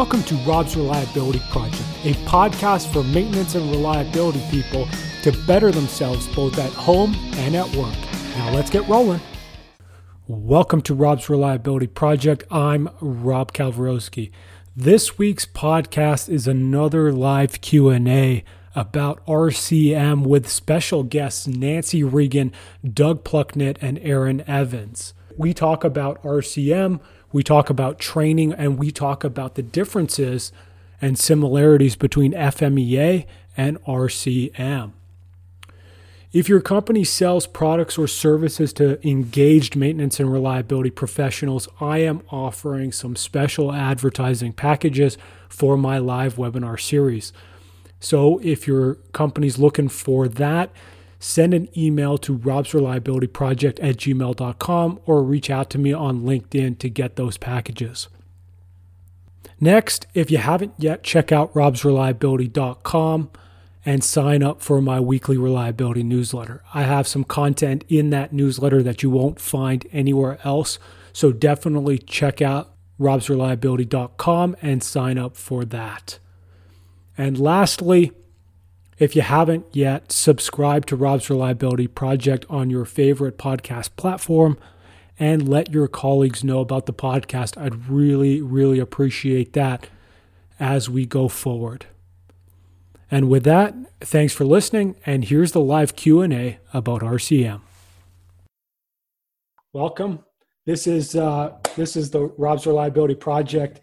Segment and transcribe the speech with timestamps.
[0.00, 4.88] Welcome to Rob's Reliability Project, a podcast for maintenance and reliability people
[5.22, 7.94] to better themselves both at home and at work.
[8.34, 9.20] Now let's get rolling.
[10.26, 12.44] Welcome to Rob's Reliability Project.
[12.50, 14.30] I'm Rob Kalwarowsky.
[14.74, 18.42] This week's podcast is another live Q&A
[18.74, 22.52] about RCM with special guests Nancy Regan,
[22.90, 25.12] Doug Plucknett, and Aaron Evans.
[25.36, 27.00] We talk about RCM,
[27.32, 30.52] we talk about training, and we talk about the differences
[31.00, 34.92] and similarities between FMEA and RCM.
[36.32, 42.22] If your company sells products or services to engaged maintenance and reliability professionals, I am
[42.30, 47.32] offering some special advertising packages for my live webinar series.
[47.98, 50.70] So if your company's looking for that,
[51.20, 56.88] send an email to robsreliabilityproject at gmail.com or reach out to me on LinkedIn to
[56.88, 58.08] get those packages.
[59.60, 63.30] Next, if you haven't yet, check out robsreliability.com
[63.84, 66.62] and sign up for my weekly reliability newsletter.
[66.72, 70.78] I have some content in that newsletter that you won't find anywhere else.
[71.12, 76.18] So definitely check out robsreliability.com and sign up for that.
[77.18, 78.12] And lastly,
[79.00, 84.58] if you haven't yet, subscribe to Rob's Reliability Project on your favorite podcast platform
[85.18, 87.60] and let your colleagues know about the podcast.
[87.60, 89.88] I'd really, really appreciate that
[90.60, 91.86] as we go forward.
[93.10, 97.62] And with that, thanks for listening and here's the live Q&A about RCM.
[99.72, 100.24] Welcome.
[100.66, 103.80] This is uh, this is the Rob's Reliability Project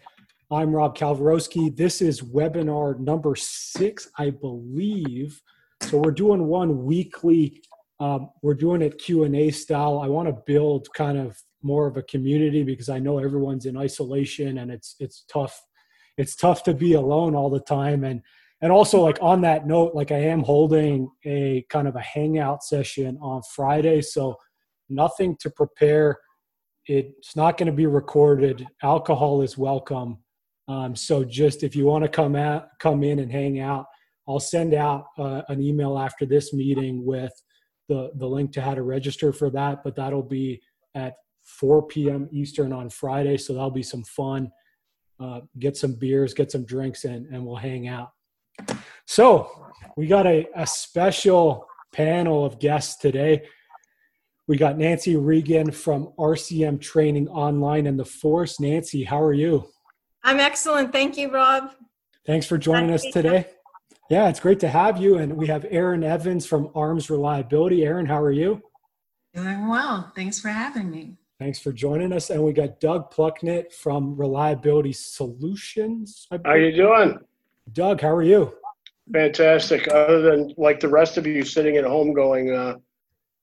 [0.50, 1.76] I'm Rob Kalwarowsky.
[1.76, 5.42] This is webinar number six, I believe.
[5.82, 7.60] So we're doing one weekly.
[8.00, 9.98] Um, we're doing it Q and A style.
[9.98, 13.76] I want to build kind of more of a community because I know everyone's in
[13.76, 15.62] isolation and it's it's tough.
[16.16, 18.22] It's tough to be alone all the time and
[18.62, 22.64] and also like on that note, like I am holding a kind of a hangout
[22.64, 24.38] session on Friday, so
[24.88, 26.16] nothing to prepare.
[26.86, 28.66] It's not going to be recorded.
[28.82, 30.20] Alcohol is welcome
[30.68, 33.86] um, so just if you want to come out, come in and hang out,
[34.28, 37.32] I'll send out uh, an email after this meeting with
[37.88, 39.82] the the link to how to register for that.
[39.82, 40.60] But that'll be
[40.94, 41.14] at
[41.44, 42.28] 4 p.m.
[42.30, 44.50] Eastern on Friday, so that'll be some fun.
[45.18, 48.10] Uh, get some beers, get some drinks, and and we'll hang out.
[49.06, 49.50] So
[49.96, 53.44] we got a, a special panel of guests today.
[54.46, 58.60] We got Nancy Regan from RCM Training Online and the Force.
[58.60, 59.66] Nancy, how are you?
[60.22, 60.92] I'm excellent.
[60.92, 61.72] Thank you, Rob.
[62.26, 63.46] Thanks for joining us today.
[64.10, 65.18] Yeah, it's great to have you.
[65.18, 67.84] And we have Aaron Evans from ARMS Reliability.
[67.84, 68.62] Aaron, how are you?
[69.34, 70.12] Doing well.
[70.14, 71.16] Thanks for having me.
[71.38, 72.30] Thanks for joining us.
[72.30, 76.26] And we got Doug Plucknett from Reliability Solutions.
[76.30, 77.18] How are you doing?
[77.72, 78.54] Doug, how are you?
[79.12, 79.88] Fantastic.
[79.88, 82.74] Other than like the rest of you sitting at home going, uh,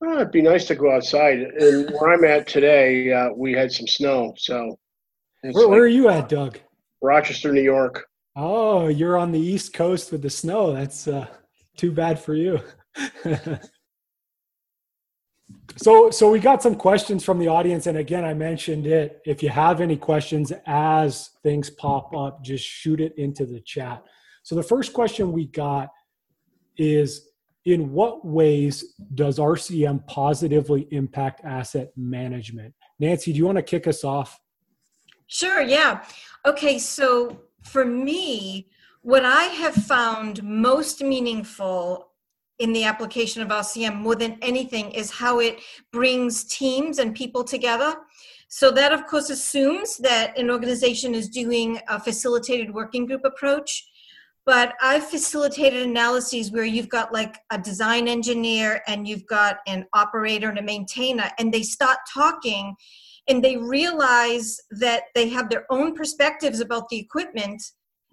[0.03, 1.39] oh, it'd be nice to go outside.
[1.39, 4.33] And where I'm at today, uh, we had some snow.
[4.37, 4.77] So
[5.41, 6.59] where, like, where, are you at, Doug?
[7.01, 8.06] Rochester, New York.
[8.35, 10.73] Oh, you're on the East Coast with the snow.
[10.73, 11.28] That's uh,
[11.78, 12.59] too bad for you.
[15.78, 19.22] so, so we got some questions from the audience, and again, I mentioned it.
[19.25, 24.03] If you have any questions as things pop up, just shoot it into the chat.
[24.44, 25.89] So, the first question we got
[26.78, 27.29] is
[27.66, 32.73] in what ways does RCM positively impact asset management?
[33.00, 34.39] Nancy, do you want to kick us off?
[35.27, 36.03] Sure, yeah.
[36.45, 38.67] Okay, so for me,
[39.01, 42.09] what I have found most meaningful
[42.59, 45.59] in the application of RCM more than anything is how it
[45.91, 47.95] brings teams and people together.
[48.47, 53.85] So that of course assumes that an organization is doing a facilitated working group approach.
[54.45, 59.85] But I've facilitated analyses where you've got like a design engineer and you've got an
[59.93, 62.75] operator and a maintainer, and they start talking
[63.27, 67.61] and they realize that they have their own perspectives about the equipment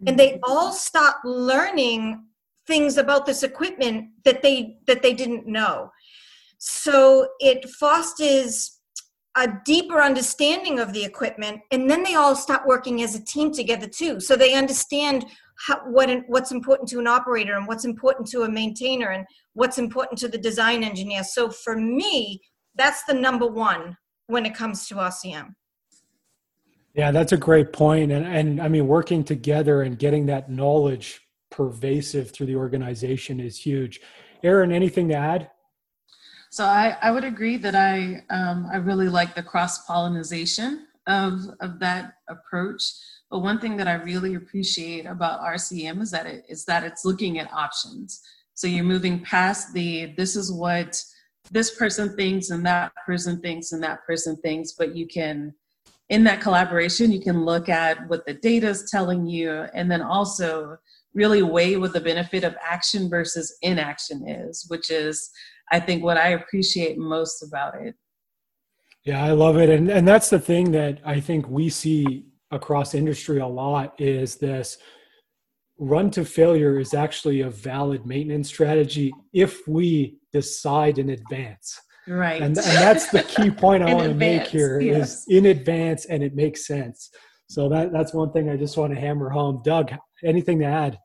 [0.06, 0.44] and they mm-hmm.
[0.44, 2.24] all start learning
[2.66, 5.90] things about this equipment that they that they didn't know.
[6.58, 8.78] So it fosters
[9.36, 13.52] a deeper understanding of the equipment and then they all start working as a team
[13.52, 14.20] together too.
[14.20, 15.26] So they understand
[15.66, 19.24] how, what what's important to an operator and what's important to a maintainer and
[19.54, 21.24] what's important to the design engineer.
[21.24, 22.40] So for me
[22.74, 23.96] that's the number one
[24.26, 25.54] when it comes to RCM.
[26.94, 28.12] Yeah, that's a great point.
[28.12, 33.58] And, and I mean, working together and getting that knowledge pervasive through the organization is
[33.58, 34.00] huge.
[34.42, 35.50] Aaron, anything to add?
[36.50, 41.40] So I, I would agree that I, um, I really like the cross pollination of,
[41.60, 42.82] of that approach.
[43.30, 47.06] But one thing that I really appreciate about RCM is that it is that it's
[47.06, 48.20] looking at options.
[48.54, 51.02] So you're moving past the this is what
[51.50, 55.54] this person thinks and that person thinks and that person thinks, but you can
[56.08, 60.02] in that collaboration you can look at what the data is telling you and then
[60.02, 60.76] also
[61.14, 65.30] really weigh what the benefit of action versus inaction is, which is
[65.70, 67.94] I think what I appreciate most about it.
[69.04, 69.68] Yeah, I love it.
[69.68, 74.36] And and that's the thing that I think we see across industry a lot is
[74.36, 74.76] this
[75.78, 81.80] run to failure is actually a valid maintenance strategy if we decide in advance.
[82.06, 82.42] Right.
[82.42, 85.12] And, and that's the key point I want to make here yes.
[85.12, 87.10] is in advance and it makes sense.
[87.48, 89.60] So that that's one thing I just want to hammer home.
[89.64, 89.92] Doug,
[90.24, 90.98] anything to add?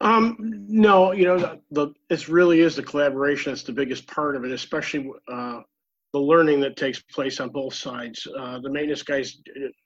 [0.00, 4.36] Um, no, you know, the, the it really is the collaboration that's the biggest part
[4.36, 5.60] of it, especially uh,
[6.12, 8.26] the learning that takes place on both sides.
[8.38, 9.40] Uh, the maintenance guys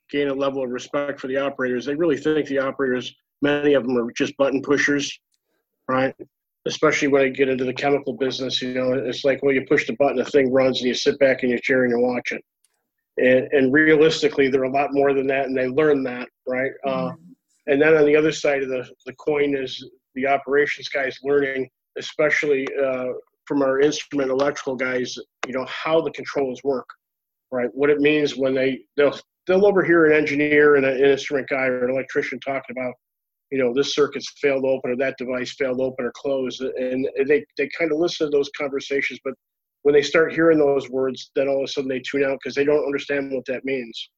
[0.09, 1.85] gain a level of respect for the operators.
[1.85, 5.19] They really think the operators, many of them are just button pushers,
[5.87, 6.13] right?
[6.67, 9.87] Especially when I get into the chemical business, you know, it's like, well, you push
[9.87, 12.31] the button, the thing runs, and you sit back in your chair and you watch
[12.31, 12.43] it.
[13.17, 16.71] And, and realistically, they're a lot more than that, and they learn that, right?
[16.87, 17.11] Uh,
[17.67, 19.83] and then on the other side of the, the coin is
[20.15, 23.07] the operations guys learning, especially uh,
[23.45, 25.15] from our instrument electrical guys,
[25.47, 26.87] you know, how the controls work,
[27.51, 27.69] right?
[27.73, 29.17] What it means when they they'll
[29.47, 32.93] they'll overhear an engineer and an instrument guy or an electrician talking about,
[33.51, 37.43] you know, this circuit's failed open or that device failed open or closed, and they
[37.57, 39.33] they kind of listen to those conversations, but
[39.83, 42.55] when they start hearing those words, then all of a sudden they tune out because
[42.55, 44.09] they don't understand what that means,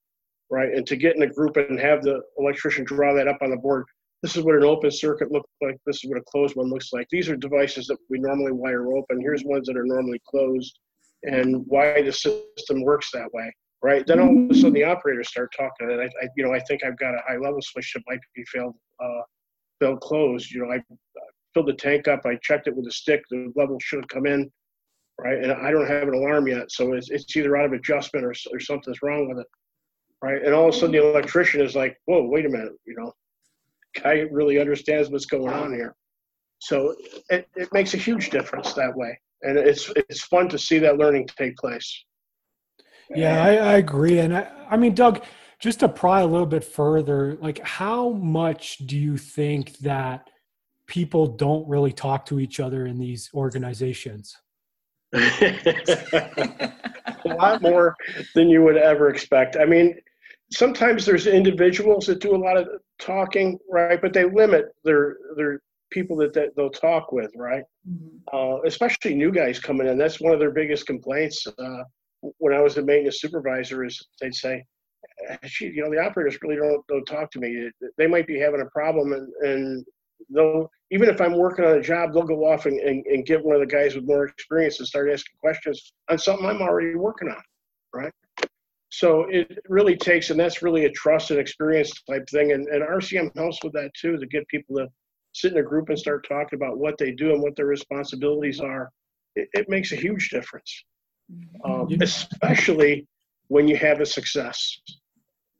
[0.51, 0.73] right?
[0.73, 3.57] And to get in a group and have the electrician draw that up on the
[3.57, 3.85] board,
[4.21, 5.77] this is what an open circuit looks like.
[5.85, 7.07] This is what a closed one looks like.
[7.11, 9.21] These are devices that we normally wire open.
[9.21, 10.77] Here's ones that are normally closed,
[11.23, 13.51] and why the system works that way,
[13.81, 14.05] right?
[14.05, 16.59] Then all of a sudden the operators start talking, and I, I you know, I
[16.61, 19.21] think I've got a high level switch that might be failed, uh,
[19.79, 20.51] failed closed.
[20.51, 20.79] You know, I
[21.53, 22.21] filled the tank up.
[22.25, 23.21] I checked it with a stick.
[23.29, 24.51] The level should have come in,
[25.19, 25.37] right?
[25.37, 28.33] And I don't have an alarm yet, so it's it's either out of adjustment or
[28.51, 29.47] or something's wrong with it,
[30.21, 30.43] right?
[30.43, 33.13] And all of a sudden the electrician is like, whoa, wait a minute, you know
[34.01, 35.95] guy really understands what's going on here.
[36.59, 36.95] So
[37.29, 39.19] it, it makes a huge difference that way.
[39.41, 42.05] And it's it's fun to see that learning take place.
[43.13, 44.19] Yeah, I, I agree.
[44.19, 45.23] And I, I mean, Doug,
[45.63, 50.29] just to pry a little bit further, like how much do you think that
[50.87, 54.35] people don't really talk to each other in these organizations?
[55.13, 56.73] a
[57.25, 57.95] lot more
[58.35, 59.55] than you would ever expect.
[59.55, 59.95] I mean,
[60.51, 62.67] sometimes there's individuals that do a lot of
[62.99, 64.01] talking, right?
[64.01, 65.61] But they limit their their
[65.91, 67.63] people that, that they'll talk with, right?
[67.89, 68.17] Mm-hmm.
[68.33, 69.97] Uh, especially new guys coming in.
[69.97, 71.47] That's one of their biggest complaints.
[71.47, 71.83] Uh,
[72.39, 74.65] when I was a maintenance supervisor, is they'd say,
[75.59, 77.69] you know, the operators really don't don't talk to me.
[77.97, 79.85] They might be having a problem, and and
[80.29, 83.43] they'll even if I'm working on a job, they'll go off and, and, and get
[83.43, 86.93] one of the guys with more experience and start asking questions on something I'm already
[86.93, 87.41] working on,
[87.95, 88.13] right?
[88.89, 92.51] So it really takes, and that's really a trust and experience type thing.
[92.51, 94.87] And, and RCM helps with that too, to get people to
[95.33, 98.59] sit in a group and start talking about what they do and what their responsibilities
[98.59, 98.91] are.
[99.35, 100.83] It, it makes a huge difference,
[101.65, 103.07] um, especially
[103.47, 104.79] when you have a success,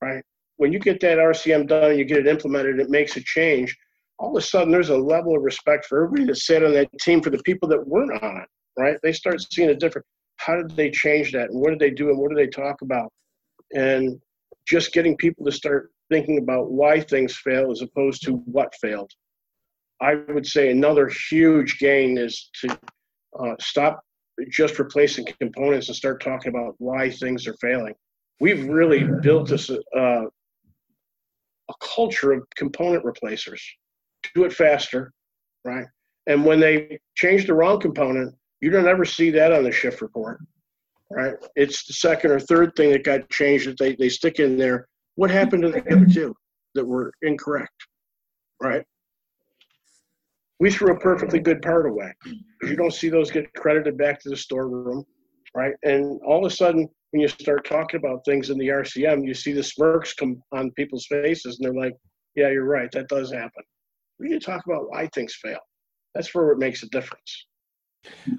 [0.04, 0.24] right?
[0.58, 3.76] When you get that RCM done and you get it implemented, it makes a change.
[4.20, 6.90] All of a sudden, there's a level of respect for everybody that sat on that
[7.00, 8.48] team for the people that weren't on it,
[8.80, 8.98] right?
[9.02, 10.06] They start seeing a different.
[10.38, 11.50] How did they change that?
[11.50, 12.10] And what did they do?
[12.10, 13.12] And what do they talk about?
[13.74, 14.20] and
[14.68, 19.12] just getting people to start thinking about why things fail as opposed to what failed.
[20.02, 22.80] I would say another huge gain is to
[23.40, 24.02] uh, stop
[24.50, 27.94] just replacing components and start talking about why things are failing.
[28.40, 33.64] We've really built this uh, a culture of component replacers.
[34.36, 35.14] Do it faster,
[35.64, 35.86] right?
[36.28, 40.02] And when they change the wrong component, you don't ever see that on the shift
[40.02, 40.40] report
[41.14, 41.36] right?
[41.56, 44.88] It's the second or third thing that got changed that they, they stick in there.
[45.16, 46.36] What happened to the other two
[46.76, 47.88] that were incorrect,
[48.62, 48.84] right?
[50.60, 52.14] We threw a perfectly good part away.
[52.64, 55.06] You don't see those get credited back to the storeroom,
[55.56, 55.74] right?
[55.84, 59.34] And all of a sudden, when you start talking about things in the RCM, you
[59.34, 61.96] see the smirks come on people's faces, and they're like,
[62.36, 62.92] "Yeah, you're right.
[62.92, 63.64] That does happen."
[64.20, 65.60] We need to talk about why things fail.
[66.16, 67.48] That's where it makes a difference.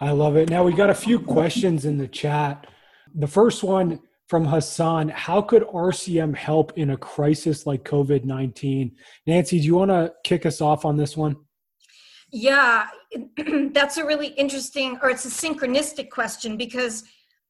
[0.01, 0.51] I love it.
[0.51, 2.67] Now we got a few questions in the chat.
[3.15, 8.93] The first one from Hassan How could RCM help in a crisis like COVID 19?
[9.27, 11.37] Nancy, do you want to kick us off on this one?
[12.33, 12.87] Yeah,
[13.73, 17.05] that's a really interesting, or it's a synchronistic question because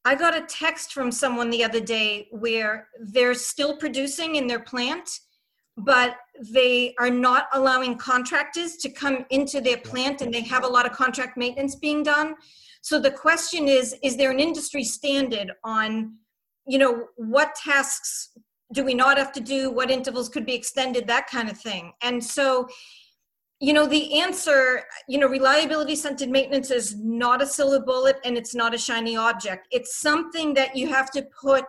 [0.05, 4.59] I got a text from someone the other day where they're still producing in their
[4.59, 5.09] plant,
[5.77, 6.17] but
[6.53, 10.85] they are not allowing contractors to come into their plant and they have a lot
[10.85, 12.35] of contract maintenance being done.
[12.81, 16.13] So the question is is there an industry standard on
[16.67, 18.29] you know what tasks
[18.73, 21.93] do we not have to do what intervals could be extended that kind of thing
[22.01, 22.67] and so
[23.65, 28.37] you know the answer you know reliability centered maintenance is not a silver bullet and
[28.37, 29.67] it's not a shiny object.
[29.71, 31.65] It's something that you have to put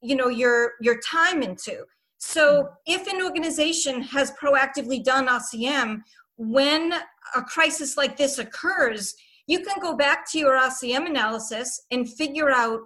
[0.00, 1.84] you know your your time into.
[2.16, 2.68] So hmm.
[2.86, 6.00] if an organization has proactively done rcm
[6.38, 6.94] when
[7.36, 9.14] a crisis like this occurs
[9.46, 12.80] you can go back to your rcm analysis and figure out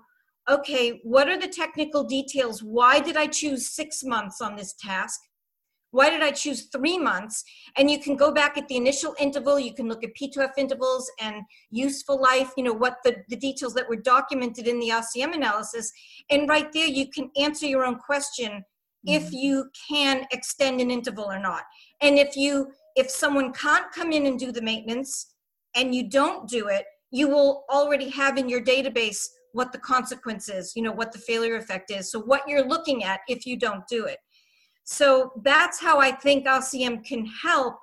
[0.50, 2.60] okay what are the technical details?
[2.60, 5.20] Why did i choose six months on this task
[5.96, 7.42] why did I choose three months?
[7.78, 11.10] And you can go back at the initial interval, you can look at P2F intervals
[11.20, 11.36] and
[11.70, 15.90] useful life, you know, what the, the details that were documented in the RCM analysis.
[16.28, 19.08] And right there, you can answer your own question mm-hmm.
[19.08, 21.62] if you can extend an interval or not.
[22.02, 25.34] And if you, if someone can't come in and do the maintenance
[25.74, 30.50] and you don't do it, you will already have in your database what the consequence
[30.50, 32.10] is, you know, what the failure effect is.
[32.10, 34.18] So what you're looking at if you don't do it.
[34.86, 37.80] So that's how I think RCM can help.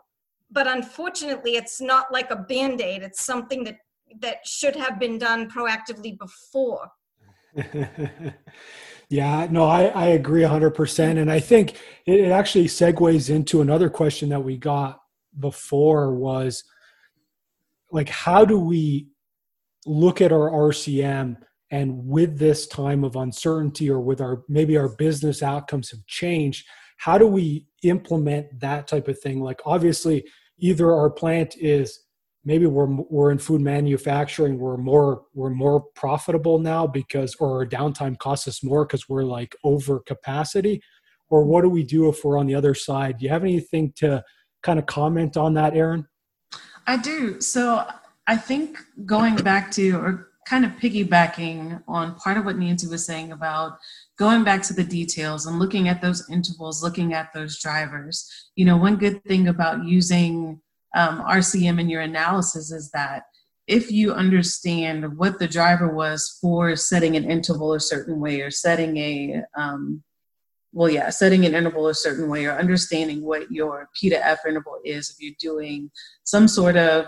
[0.49, 3.03] But unfortunately, it's not like a band aid.
[3.03, 3.75] It's something that,
[4.21, 6.89] that should have been done proactively before.
[9.09, 11.17] yeah, no, I, I agree 100%.
[11.17, 11.73] And I think
[12.05, 15.01] it, it actually segues into another question that we got
[15.37, 16.63] before was
[17.91, 19.09] like, how do we
[19.85, 21.35] look at our RCM
[21.69, 26.65] and with this time of uncertainty or with our maybe our business outcomes have changed
[26.97, 29.41] how do we implement that type of thing?
[29.41, 30.25] Like obviously
[30.57, 31.99] either our plant is
[32.45, 37.65] maybe we're we're in food manufacturing we're more we're more profitable now because or our
[37.65, 40.81] downtime costs us more because we're like over capacity
[41.29, 43.17] or what do we do if we're on the other side?
[43.17, 44.23] Do you have anything to
[44.61, 46.07] kind of comment on that aaron
[46.87, 47.39] i do.
[47.41, 47.85] So
[48.27, 53.05] i think going back to or kind of piggybacking on part of what Nancy was
[53.05, 53.77] saying about
[54.17, 58.29] going back to the details and looking at those intervals, looking at those drivers.
[58.55, 60.61] You know, one good thing about using
[60.95, 63.23] um, RCM in your analysis is that
[63.65, 68.51] if you understand what the driver was for setting an interval a certain way or
[68.51, 70.03] setting a um,
[70.73, 74.39] well yeah setting an interval a certain way or understanding what your p to f
[74.45, 75.89] interval is if you're doing
[76.25, 77.05] some sort of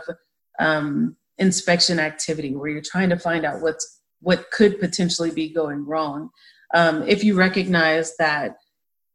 [0.60, 5.86] um, inspection activity where you're trying to find out what's what could potentially be going
[5.86, 6.30] wrong.
[6.74, 8.58] Um, if you recognize that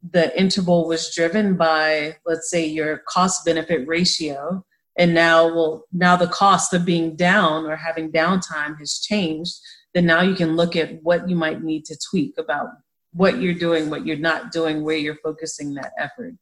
[0.08, 4.64] the interval was driven by, let's say, your cost benefit ratio,
[4.98, 9.54] and now well now the cost of being down or having downtime has changed,
[9.94, 12.68] then now you can look at what you might need to tweak about
[13.12, 16.34] what you're doing, what you're not doing, where you're focusing that effort.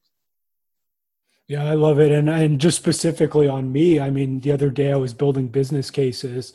[1.47, 2.13] Yeah, I love it.
[2.13, 5.91] And and just specifically on me, I mean, the other day I was building business
[5.91, 6.53] cases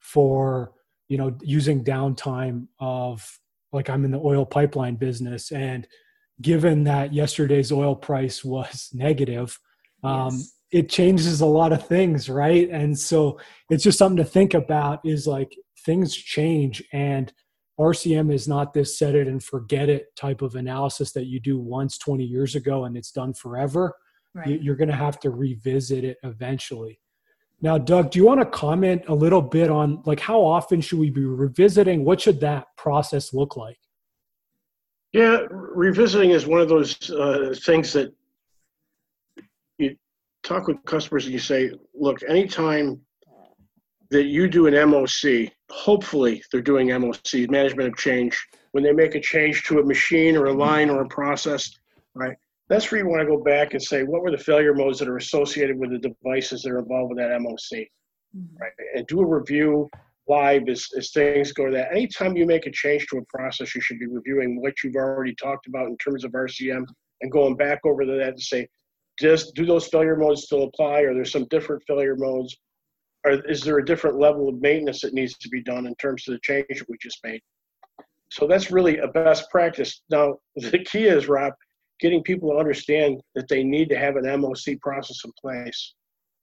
[0.00, 0.72] for,
[1.08, 3.38] you know, using downtime of
[3.72, 5.86] like I'm in the oil pipeline business and
[6.40, 9.58] given that yesterday's oil price was negative,
[10.02, 10.52] um, yes.
[10.70, 12.68] it changes a lot of things, right?
[12.70, 13.38] And so
[13.70, 17.32] it's just something to think about is like things change and
[17.80, 21.58] RCM is not this set it and forget it type of analysis that you do
[21.58, 23.94] once 20 years ago and it's done forever
[24.34, 24.62] right.
[24.62, 27.00] you're going to have to revisit it eventually
[27.62, 30.98] now doug do you want to comment a little bit on like how often should
[30.98, 32.04] we be revisiting?
[32.04, 33.78] What should that process look like?
[35.12, 38.12] Yeah revisiting is one of those uh, things that
[39.78, 39.96] you
[40.42, 43.00] talk with customers and you say look anytime
[44.12, 45.08] that you do an moc
[45.70, 47.16] hopefully they're doing moc
[47.48, 48.46] management of change.
[48.72, 51.70] When they make a change to a machine or a line or a process
[52.14, 52.36] right
[52.72, 55.08] that's where you want to go back and say what were the failure modes that
[55.08, 57.88] are associated with the devices that are involved with that MOC,
[58.36, 58.56] mm-hmm.
[58.56, 58.72] right?
[58.94, 59.90] And do a review
[60.28, 61.92] live as, as things go to that.
[61.92, 65.34] Anytime you make a change to a process, you should be reviewing what you've already
[65.34, 66.84] talked about in terms of RCM
[67.20, 68.68] and going back over to that to say,
[69.18, 71.00] does do those failure modes still apply?
[71.00, 72.56] Or there's some different failure modes?
[73.24, 76.26] Or is there a different level of maintenance that needs to be done in terms
[76.26, 77.40] of the change that we just made?
[78.30, 80.02] So that's really a best practice.
[80.10, 81.52] Now, the key is, Rob,
[82.00, 85.94] getting people to understand that they need to have an MOC process in place.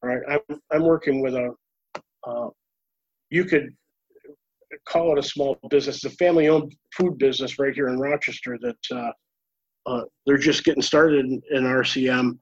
[0.02, 1.54] Right, I'm I'm working with a,
[2.26, 2.48] uh,
[3.30, 3.76] you could
[4.88, 8.78] call it a small business, it's a family-owned food business right here in Rochester that
[8.96, 9.12] uh,
[9.86, 12.38] uh, they're just getting started in, in, RCM.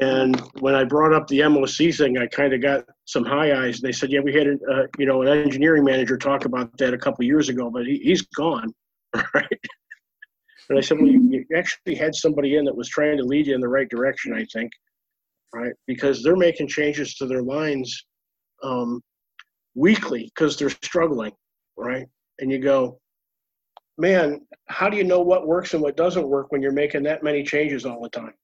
[0.00, 3.76] And when I brought up the MOC thing, I kind of got some high eyes.
[3.76, 6.94] And They said, yeah, we had, uh, you know, an engineering manager talk about that
[6.94, 8.72] a couple years ago, but he, he's gone,
[9.34, 9.60] right?
[10.68, 13.46] And I said, well, you, you actually had somebody in that was trying to lead
[13.46, 14.72] you in the right direction, I think,
[15.54, 15.72] right?
[15.86, 18.04] Because they're making changes to their lines
[18.62, 19.00] um,
[19.74, 21.32] weekly because they're struggling,
[21.76, 22.06] right?
[22.38, 22.98] And you go,
[23.98, 27.22] man, how do you know what works and what doesn't work when you're making that
[27.22, 28.34] many changes all the time,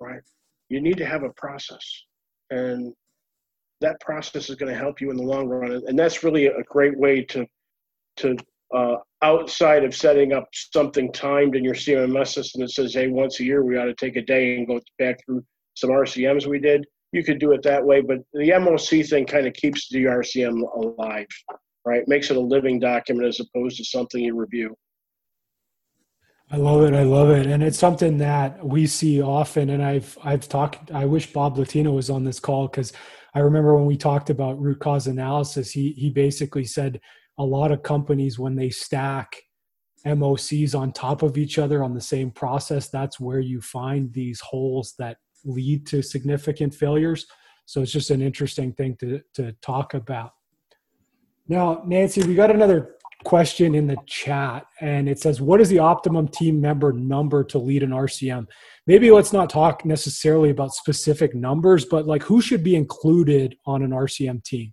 [0.00, 0.20] right?
[0.68, 1.84] You need to have a process,
[2.50, 2.92] and
[3.80, 5.72] that process is going to help you in the long run.
[5.72, 7.46] And that's really a great way to
[8.16, 8.36] to
[8.74, 13.40] uh, outside of setting up something timed in your CMMS system that says, hey, once
[13.40, 15.44] a year we ought to take a day and go back through
[15.74, 16.86] some RCMs we did.
[17.12, 20.60] You could do it that way, but the MOC thing kind of keeps the RCM
[20.76, 21.28] alive,
[21.84, 22.02] right?
[22.08, 24.76] Makes it a living document as opposed to something you review.
[26.50, 26.94] I love it.
[26.94, 29.70] I love it, and it's something that we see often.
[29.70, 30.90] And I've I've talked.
[30.92, 32.92] I wish Bob Latino was on this call because
[33.34, 35.70] I remember when we talked about root cause analysis.
[35.70, 37.00] He he basically said
[37.38, 39.36] a lot of companies when they stack
[40.06, 44.40] MOCs on top of each other on the same process, that's where you find these
[44.40, 47.26] holes that lead to significant failures.
[47.66, 50.32] So it's just an interesting thing to, to talk about.
[51.48, 55.78] Now, Nancy, we got another question in the chat, and it says, What is the
[55.78, 58.46] optimum team member number to lead an RCM?
[58.86, 63.82] Maybe let's not talk necessarily about specific numbers, but like who should be included on
[63.82, 64.72] an RCM team?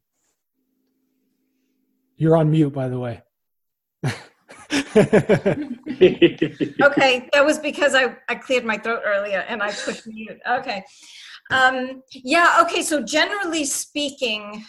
[2.22, 3.24] You're on mute, by the way.
[4.06, 4.14] okay,
[7.34, 10.38] that was because I, I cleared my throat earlier and I pushed mute.
[10.48, 10.84] Okay.
[11.50, 14.64] Um, yeah, okay, so generally speaking,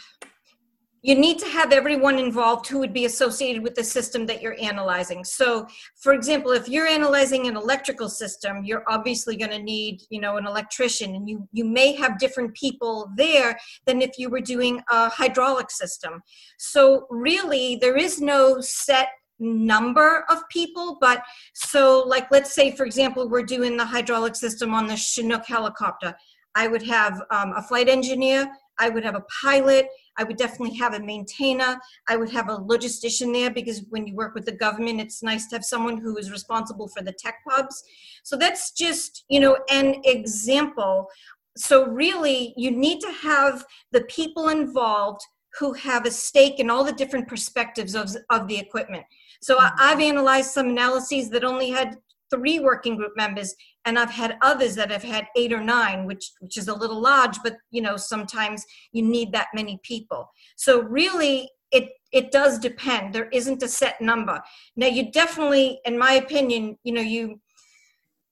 [1.03, 4.57] you need to have everyone involved who would be associated with the system that you're
[4.61, 5.25] analyzing.
[5.25, 5.67] So,
[6.01, 10.37] for example, if you're analyzing an electrical system, you're obviously going to need, you know,
[10.37, 14.81] an electrician, and you you may have different people there than if you were doing
[14.91, 16.23] a hydraulic system.
[16.59, 19.09] So, really, there is no set
[19.41, 24.73] number of people but so like let's say for example we're doing the hydraulic system
[24.73, 26.15] on the chinook helicopter
[26.55, 29.89] i would have um, a flight engineer i would have a pilot
[30.19, 31.79] I would definitely have a maintainer.
[32.09, 35.47] I would have a logistician there because when you work with the government, it's nice
[35.49, 37.83] to have someone who is responsible for the tech pubs.
[38.23, 41.09] So that's just, you know, an example.
[41.57, 45.21] So really, you need to have the people involved
[45.59, 49.05] who have a stake in all the different perspectives of, of the equipment.
[49.43, 51.99] So I've analyzed some analyses that only had
[52.31, 56.33] three working group members and i've had others that have had eight or nine which
[56.41, 60.31] which is a little large but you know sometimes you need that many people.
[60.57, 63.15] So really it it does depend.
[63.15, 64.43] There isn't a set number.
[64.77, 67.41] Now you definitely in my opinion you know you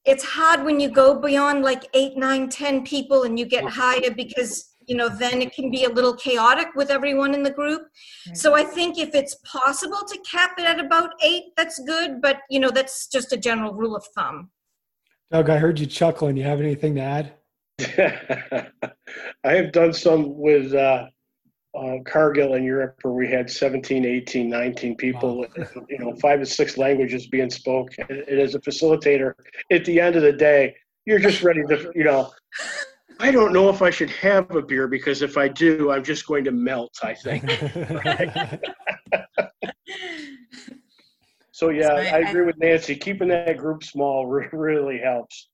[0.05, 4.11] it's hard when you go beyond like eight nine ten people and you get higher
[4.11, 7.83] because you know then it can be a little chaotic with everyone in the group.
[8.35, 12.39] So i think if it's possible to cap it at about eight that's good but
[12.49, 14.51] you know that's just a general rule of thumb
[15.31, 16.37] doug i heard you chuckling.
[16.37, 17.33] You have anything to add?
[19.45, 21.07] I have done some with uh,
[21.75, 25.67] uh, cargill in europe where we had 17 18 19 people wow.
[25.89, 27.91] you know five to six languages being spoke.
[27.99, 29.35] And, and as a facilitator.
[29.71, 30.75] At the end of the day
[31.07, 32.31] you're just ready to you know
[33.21, 36.27] I don't know if I should have a beer because if I do, I'm just
[36.27, 37.45] going to melt, I think.
[41.61, 42.97] so, yeah, so I, I, agree with Nancy.
[42.97, 45.51] Keeping that group small really helps.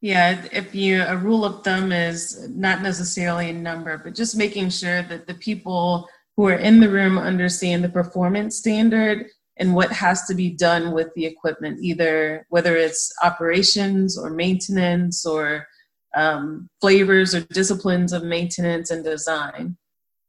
[0.00, 4.70] Yeah, if you, a rule of thumb is not necessarily a number, but just making
[4.70, 9.92] sure that the people who are in the room understand the performance standard and what
[9.92, 15.68] has to be done with the equipment, either whether it's operations or maintenance or
[16.16, 19.76] um, flavors or disciplines of maintenance and design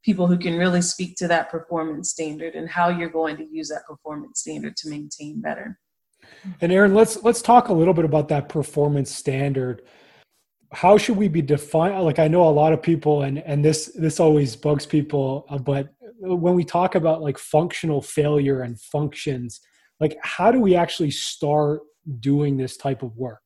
[0.08, 3.68] people who can really speak to that performance standard and how you're going to use
[3.68, 5.78] that performance standard to maintain better.
[6.62, 9.84] And aaron let's let's talk a little bit about that performance standard.
[10.72, 13.80] How should we be defining like i know a lot of people and and this
[13.96, 19.62] this always bugs people uh, but when we talk about like functional failure and functions
[20.00, 21.82] like how do we actually start
[22.20, 23.42] doing this type of work?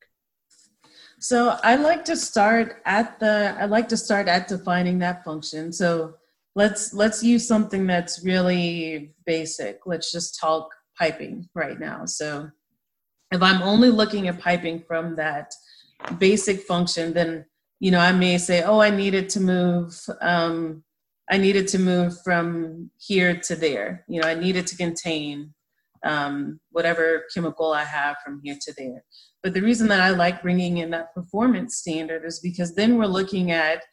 [1.19, 5.71] So I like to start at the I like to start at defining that function.
[5.71, 6.15] So
[6.55, 9.79] let's let's use something that's really basic.
[9.85, 12.05] Let's just talk piping right now.
[12.05, 12.49] So
[13.31, 15.53] if I'm only looking at piping from that
[16.17, 17.45] basic function, then
[17.79, 19.99] you know I may say, oh, I needed to move.
[20.21, 20.83] Um,
[21.29, 24.03] I needed to move from here to there.
[24.09, 25.53] You know, I needed to contain
[26.03, 29.03] um, whatever chemical I have from here to there.
[29.41, 33.05] But the reason that I like bringing in that performance standard is because then we're
[33.05, 33.83] looking at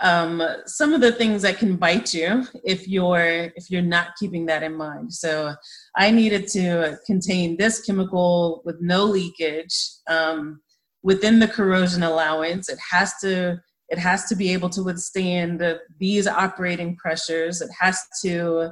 [0.00, 4.46] um, some of the things that can bite you if you're if you're not keeping
[4.46, 5.12] that in mind.
[5.12, 5.54] So
[5.96, 9.76] I needed to contain this chemical with no leakage
[10.08, 10.60] um,
[11.02, 12.68] within the corrosion allowance.
[12.68, 17.60] It has to it has to be able to withstand the, these operating pressures.
[17.60, 18.70] It has to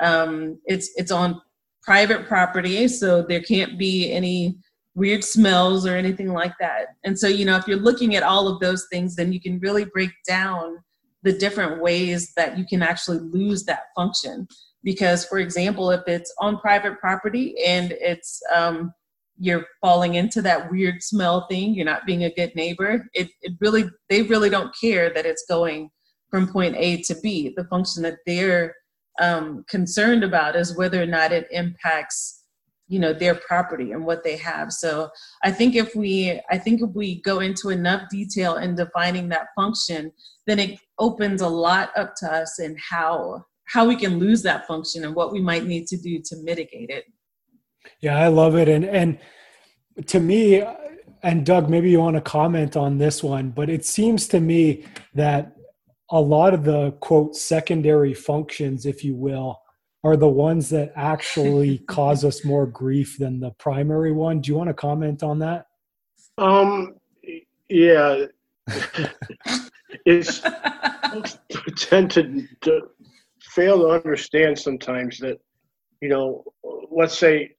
[0.00, 1.40] um, it's it's on
[1.82, 4.58] private property, so there can't be any
[4.98, 6.88] weird smells or anything like that.
[7.04, 9.60] And so, you know, if you're looking at all of those things, then you can
[9.60, 10.78] really break down
[11.22, 14.48] the different ways that you can actually lose that function.
[14.82, 18.92] Because, for example, if it's on private property and it's um,
[19.38, 23.06] you're falling into that weird smell thing, you're not being a good neighbor.
[23.14, 25.90] It, it really, they really don't care that it's going
[26.30, 27.54] from point A to B.
[27.56, 28.74] The function that they're
[29.20, 32.37] um, concerned about is whether or not it impacts
[32.88, 34.72] you know their property and what they have.
[34.72, 35.10] So
[35.44, 39.48] i think if we i think if we go into enough detail in defining that
[39.54, 40.10] function
[40.46, 44.66] then it opens a lot up to us and how how we can lose that
[44.66, 47.04] function and what we might need to do to mitigate it.
[48.00, 48.68] Yeah i love it.
[48.68, 49.18] And and
[50.06, 50.64] to me
[51.22, 54.84] and doug maybe you want to comment on this one but it seems to me
[55.14, 55.52] that
[56.10, 59.60] a lot of the quote secondary functions if you will
[60.04, 64.40] are the ones that actually cause us more grief than the primary one.
[64.40, 65.66] Do you want to comment on that?
[66.36, 66.94] Um,
[67.68, 68.26] yeah,
[70.06, 70.40] it's
[71.76, 72.82] tend to, to
[73.40, 75.38] fail to understand sometimes that
[76.00, 76.44] you know,
[76.90, 77.50] let's say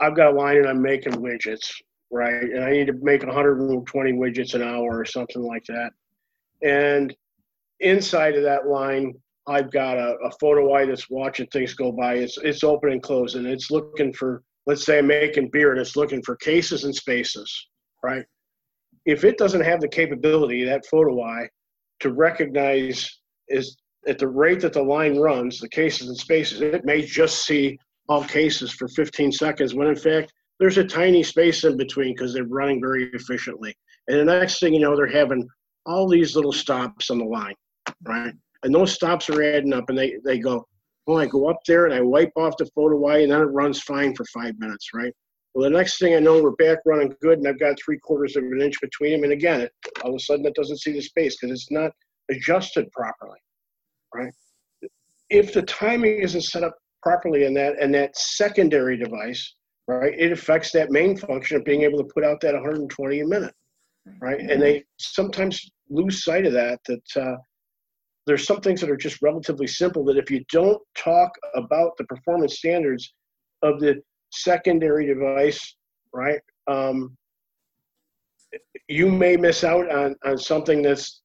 [0.00, 1.70] I've got a line and I'm making widgets,
[2.10, 2.42] right?
[2.42, 5.90] And I need to make 120 widgets an hour or something like that.
[6.62, 7.14] And
[7.80, 9.14] inside of that line,
[9.46, 12.14] I've got a, a photo eye that's watching things go by.
[12.14, 14.42] It's it's open and closed, and it's looking for.
[14.66, 17.68] Let's say I'm making beer, and it's looking for cases and spaces,
[18.02, 18.24] right?
[19.04, 21.48] If it doesn't have the capability, that photo eye,
[22.00, 23.76] to recognize is
[24.06, 27.78] at the rate that the line runs, the cases and spaces, it may just see
[28.08, 32.32] all cases for 15 seconds when in fact there's a tiny space in between because
[32.32, 33.74] they're running very efficiently.
[34.08, 35.48] And the next thing you know, they're having
[35.86, 37.54] all these little stops on the line,
[38.02, 38.34] right?
[38.64, 40.66] And those stops are adding up, and they they go,
[41.06, 43.44] well, I go up there and I wipe off the photo eye, and then it
[43.44, 45.12] runs fine for five minutes, right?
[45.54, 48.34] Well, the next thing I know, we're back running good, and I've got three quarters
[48.36, 49.72] of an inch between them, and again, it,
[50.02, 51.92] all of a sudden, it doesn't see the space because it's not
[52.30, 53.38] adjusted properly,
[54.14, 54.32] right?
[55.30, 59.54] If the timing isn't set up properly in that and that secondary device,
[59.86, 63.26] right, it affects that main function of being able to put out that 120 a
[63.26, 63.54] minute,
[64.20, 64.40] right?
[64.40, 66.80] And they sometimes lose sight of that.
[66.86, 67.36] That uh,
[68.26, 72.04] there's some things that are just relatively simple that if you don't talk about the
[72.04, 73.12] performance standards
[73.62, 75.76] of the secondary device,
[76.12, 77.16] right, um,
[78.88, 81.22] you may miss out on, on something that's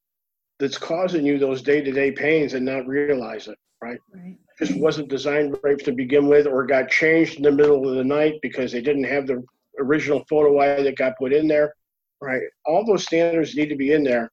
[0.59, 3.97] that's causing you those day-to-day pains and not realize it, right?
[4.13, 4.35] right?
[4.57, 8.03] Just wasn't designed right to begin with, or got changed in the middle of the
[8.03, 9.41] night because they didn't have the
[9.79, 11.73] original photo eye that got put in there,
[12.21, 12.41] right?
[12.65, 14.29] All those standards need to be in there,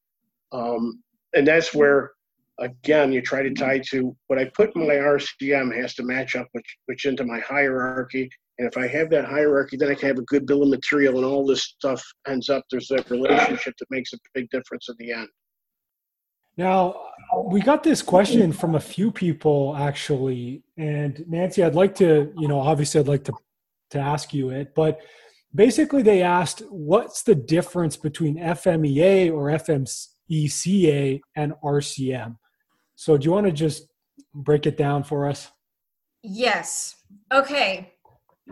[0.50, 1.00] um,
[1.34, 2.10] and that's where
[2.58, 6.36] again, you try to tie to what I put in my RCM has to match
[6.36, 8.30] up which, which into my hierarchy.
[8.58, 11.16] And if I have that hierarchy, then I can have a good bill of material
[11.16, 14.96] and all this stuff ends up, there's that relationship that makes a big difference in
[14.98, 15.28] the end.
[16.56, 17.02] Now,
[17.44, 20.62] we got this question from a few people actually.
[20.78, 23.34] And Nancy, I'd like to, you know, obviously I'd like to,
[23.90, 25.00] to ask you it, but
[25.54, 32.36] basically they asked what's the difference between FMEA or FMECA and RCM?
[32.96, 33.88] So, do you want to just
[34.34, 35.50] break it down for us?
[36.22, 36.96] Yes.
[37.32, 37.92] Okay.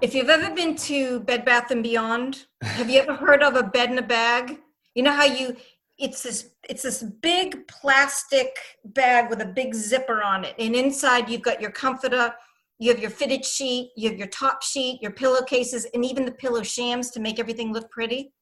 [0.02, 3.62] If you've ever been to Bed Bath and Beyond, have you ever heard of a
[3.62, 4.59] bed in a bag?
[4.94, 5.57] You know how you
[5.98, 11.28] it's this it's this big plastic bag with a big zipper on it and inside
[11.28, 12.35] you've got your comforter
[12.78, 16.33] you have your fitted sheet you have your top sheet your pillowcases and even the
[16.33, 18.33] pillow shams to make everything look pretty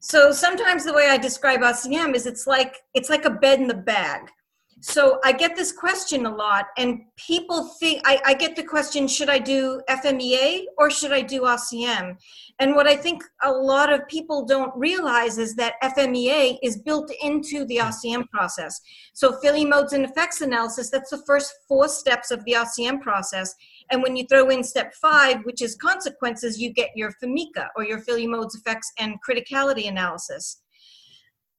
[0.00, 3.68] so sometimes the way i describe rcm is it's like it's like a bed in
[3.68, 4.22] the bag
[4.80, 9.08] so I get this question a lot, and people think I, I, get the question
[9.08, 12.14] should I do FMEA or should I do RCM?
[12.58, 17.10] And what I think a lot of people don't realize is that FMEA is built
[17.22, 18.78] into the RCM process.
[19.14, 23.54] So failure modes and effects analysis, that's the first four steps of the RCM process.
[23.90, 27.84] And when you throw in step five, which is consequences, you get your FMECA or
[27.84, 30.60] your failure modes, effects, and criticality analysis.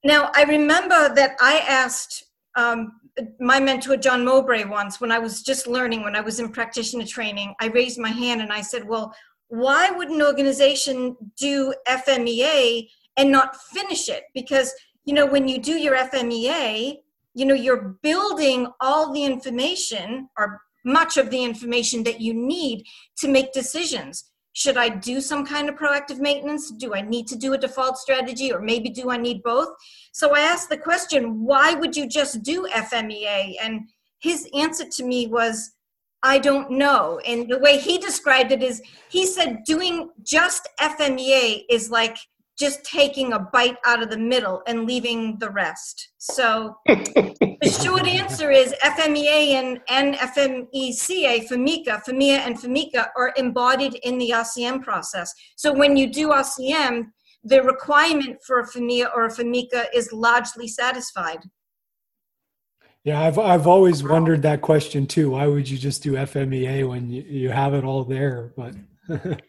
[0.04, 2.24] Now, I remember that I asked
[2.58, 2.92] um,
[3.40, 7.06] my mentor John Moubray once when I was just learning, when I was in practitioner
[7.06, 9.14] training, I raised my hand and I said, Well,
[9.48, 14.24] why would an organization do FMEA and not finish it?
[14.34, 14.72] Because,
[15.04, 16.98] you know, when you do your FMEA,
[17.34, 22.84] you know you're building all the information or much of the information that you need
[23.18, 24.24] to make decisions
[24.58, 26.70] should i do some kind of proactive maintenance?
[26.84, 29.68] Do i need to do a default strategy or maybe do i need both?
[30.12, 35.04] So i asked the question why would you just do fmea and his answer to
[35.04, 35.72] me was
[36.20, 37.20] I don't know.
[37.24, 42.18] And the way he described it is he said doing just FMEA is like
[42.58, 46.10] just taking a bite out of the middle and leaving the rest.
[46.18, 53.94] So the short answer is FMEA and, and FMECA, FMECA, FMEA and FMECA are embodied
[54.02, 55.32] in the RCM process.
[55.56, 57.06] So when you do RCM,
[57.44, 61.38] the requirement for a FMEA or a FMECA is largely satisfied.
[63.04, 65.30] Yeah, I've I've always wondered that question too.
[65.30, 68.52] Why would you just do FMEA when you, you have it all there?
[68.56, 68.74] But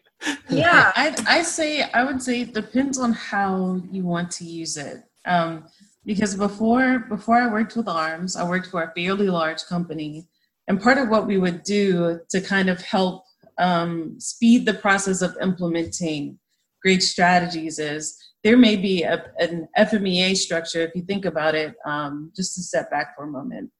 [0.48, 4.76] yeah, I I say I would say it depends on how you want to use
[4.76, 5.02] it.
[5.26, 5.66] Um,
[6.04, 10.26] because before before I worked with Arms, I worked for a fairly large company,
[10.68, 13.24] and part of what we would do to kind of help
[13.58, 16.38] um, speed the process of implementing
[16.82, 21.74] great strategies is there may be a, an FMEA structure, if you think about it,
[21.84, 23.70] um, just to step back for a moment.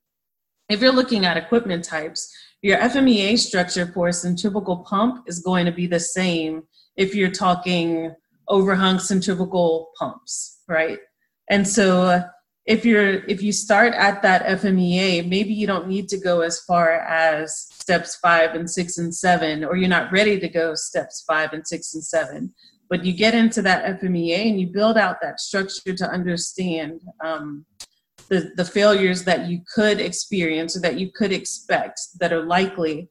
[0.68, 5.66] If you're looking at equipment types, your FMEA structure for a centrifugal pump is going
[5.66, 6.62] to be the same
[6.96, 8.14] if you're talking
[8.48, 10.98] overhung centrifugal pumps, right?
[11.48, 12.22] And so uh,
[12.66, 16.60] if you're if you start at that FMEA, maybe you don't need to go as
[16.60, 21.24] far as steps five and six and seven, or you're not ready to go steps
[21.26, 22.52] five and six and seven
[22.90, 27.64] but you get into that FMEA and you build out that structure to understand um,
[28.30, 33.10] the, the failures that you could experience or that you could expect that are likely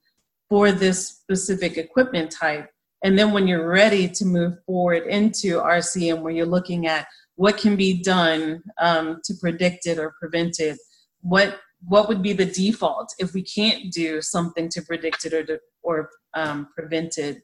[0.49, 2.67] for this specific equipment type.
[3.03, 7.05] And then when you're ready to move forward into RCM, where you're looking at
[7.35, 10.77] what can be done um, to predict it or prevent it,
[11.21, 15.45] what what would be the default if we can't do something to predict it or
[15.45, 17.41] to, or um, prevent it?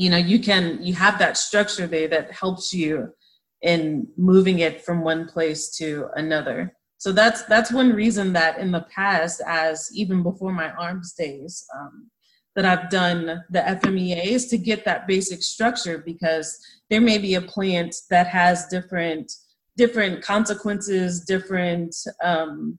[0.00, 3.12] you know you can you have that structure there that helps you
[3.62, 8.70] in moving it from one place to another so that's that's one reason that in
[8.70, 12.10] the past as even before my arms days um,
[12.56, 17.40] that i've done the fmeas to get that basic structure because there may be a
[17.40, 19.32] plant that has different
[19.76, 22.78] different consequences different um,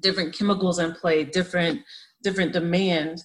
[0.00, 1.80] different chemicals in play different
[2.22, 3.22] different demand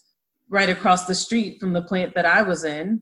[0.51, 3.01] right across the street from the plant that I was in.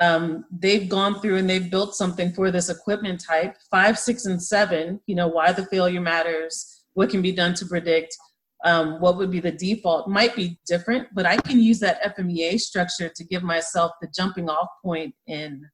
[0.00, 3.56] Um, they've gone through and they've built something for this equipment type.
[3.70, 7.66] Five, six, and seven, you know, why the failure matters, what can be done to
[7.66, 8.16] predict,
[8.64, 12.60] um, what would be the default might be different, but I can use that FMEA
[12.60, 15.66] structure to give myself the jumping off point in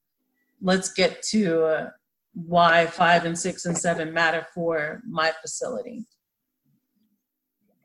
[0.62, 1.90] let's get to uh,
[2.32, 6.06] why five and six and seven matter for my facility.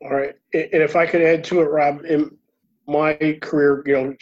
[0.02, 0.34] All right.
[0.52, 2.36] And if I could add to it, Rob, in,
[2.88, 4.14] my career, you know,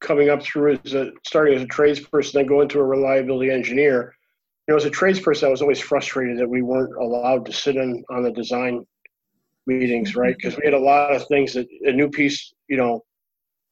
[0.00, 4.14] coming up through as a starting as a tradesperson, then going to a reliability engineer.
[4.66, 7.76] You know, as a tradesperson, I was always frustrated that we weren't allowed to sit
[7.76, 8.86] in on the design
[9.66, 10.36] meetings, right?
[10.36, 13.02] Because we had a lot of things that a new piece, you know,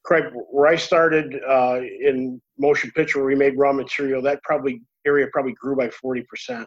[0.05, 4.83] Craig, where I started uh, in motion picture, where we made raw material, that probably
[5.07, 6.65] area probably grew by 40%,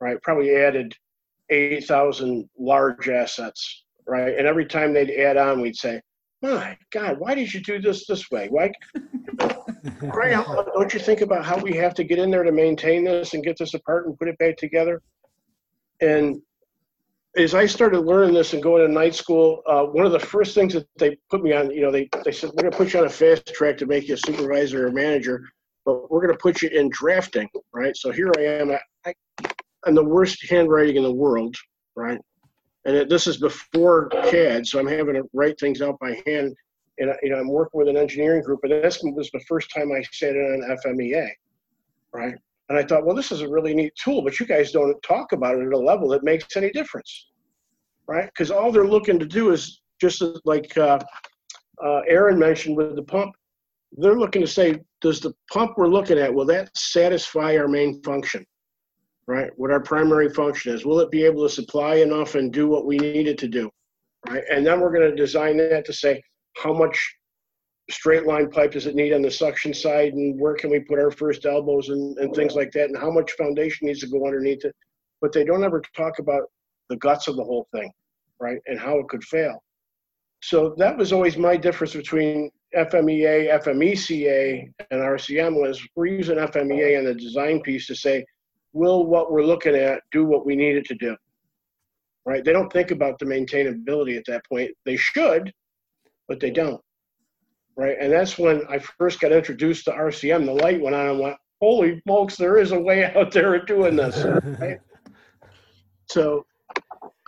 [0.00, 0.20] right?
[0.22, 0.94] Probably added
[1.50, 4.36] 8,000 large assets, right?
[4.36, 6.00] And every time they'd add on, we'd say,
[6.42, 8.48] my God, why did you do this this way?
[8.48, 8.72] Why?
[10.02, 10.32] right
[10.74, 13.44] don't you think about how we have to get in there to maintain this and
[13.44, 15.02] get this apart and put it back together?
[16.00, 16.40] And
[17.36, 20.54] as I started learning this and going to night school, uh, one of the first
[20.54, 22.92] things that they put me on, you know, they, they said, we're going to put
[22.92, 25.44] you on a fast track to make you a supervisor or manager,
[25.84, 27.96] but we're going to put you in drafting, right?
[27.96, 28.70] So here I am.
[28.72, 29.14] I, I,
[29.86, 31.54] I'm the worst handwriting in the world,
[31.94, 32.20] right?
[32.84, 36.54] And it, this is before CAD, so I'm having to write things out by hand.
[36.98, 39.90] And you know, I'm working with an engineering group, and this was the first time
[39.92, 41.28] I sat in an FMEA,
[42.12, 42.34] right?
[42.68, 45.32] And I thought, well, this is a really neat tool, but you guys don't talk
[45.32, 47.28] about it at a level that makes any difference,
[48.06, 48.26] right?
[48.26, 50.98] Because all they're looking to do is just like uh,
[51.84, 53.34] uh, Aaron mentioned with the pump,
[53.92, 58.02] they're looking to say, does the pump we're looking at will that satisfy our main
[58.02, 58.44] function?
[59.26, 59.50] Right?
[59.56, 60.84] What our primary function is.
[60.84, 63.70] Will it be able to supply enough and do what we need it to do,
[64.28, 64.42] right?
[64.50, 66.22] And then we're going to design that to say
[66.56, 66.98] how much
[67.90, 70.98] straight line pipe does it need on the suction side and where can we put
[70.98, 74.26] our first elbows and, and things like that and how much foundation needs to go
[74.26, 74.74] underneath it.
[75.20, 76.42] But they don't ever talk about
[76.88, 77.90] the guts of the whole thing,
[78.40, 78.58] right?
[78.66, 79.62] And how it could fail.
[80.42, 86.98] So that was always my difference between FMEA, FMECA, and RCM was we're using FMEA
[86.98, 88.24] in the design piece to say,
[88.72, 91.16] will what we're looking at do what we need it to do?
[92.24, 92.44] right?
[92.44, 94.70] They don't think about the maintainability at that point.
[94.84, 95.52] They should,
[96.28, 96.80] but they don't,
[97.76, 97.96] right?
[98.00, 100.46] And that's when I first got introduced to RCM.
[100.46, 103.66] The light went on and went, holy smokes, there is a way out there of
[103.66, 104.24] doing this,
[104.58, 104.80] right?
[106.08, 106.44] So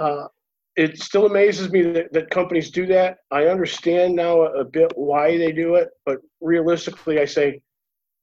[0.01, 0.27] uh,
[0.75, 3.19] it still amazes me that, that companies do that.
[3.31, 7.63] I understand now a, a bit why they do it, but realistically, I say,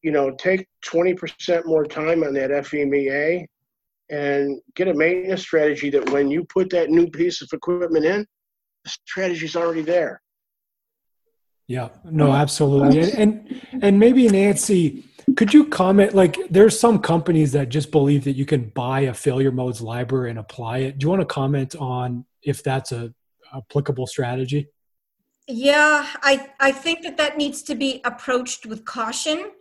[0.02, 3.46] you know, take 20% more time on that FMEA
[4.10, 8.26] and get a maintenance strategy that when you put that new piece of equipment in,
[8.84, 10.22] the strategy's already there.
[11.68, 13.12] Yeah, no, absolutely.
[13.12, 15.04] And, and and maybe Nancy,
[15.38, 19.14] could you comment like there's some companies that just believe that you can buy a
[19.14, 20.98] failure modes library and apply it.
[20.98, 23.14] Do you want to comment on if that's a
[23.54, 24.70] applicable strategy?
[25.48, 29.52] Yeah, I I think that that needs to be approached with caution.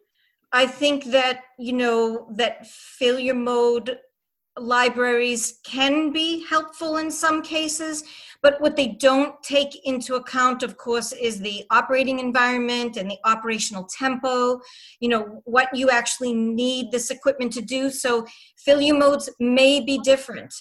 [0.53, 3.99] I think that you know that failure mode
[4.61, 8.05] libraries can be helpful in some cases,
[8.43, 13.19] but what they don't take into account, of course, is the operating environment and the
[13.25, 14.61] operational tempo,
[15.01, 17.91] you know, what you actually need this equipment to do.
[17.91, 20.55] So failure modes may be different.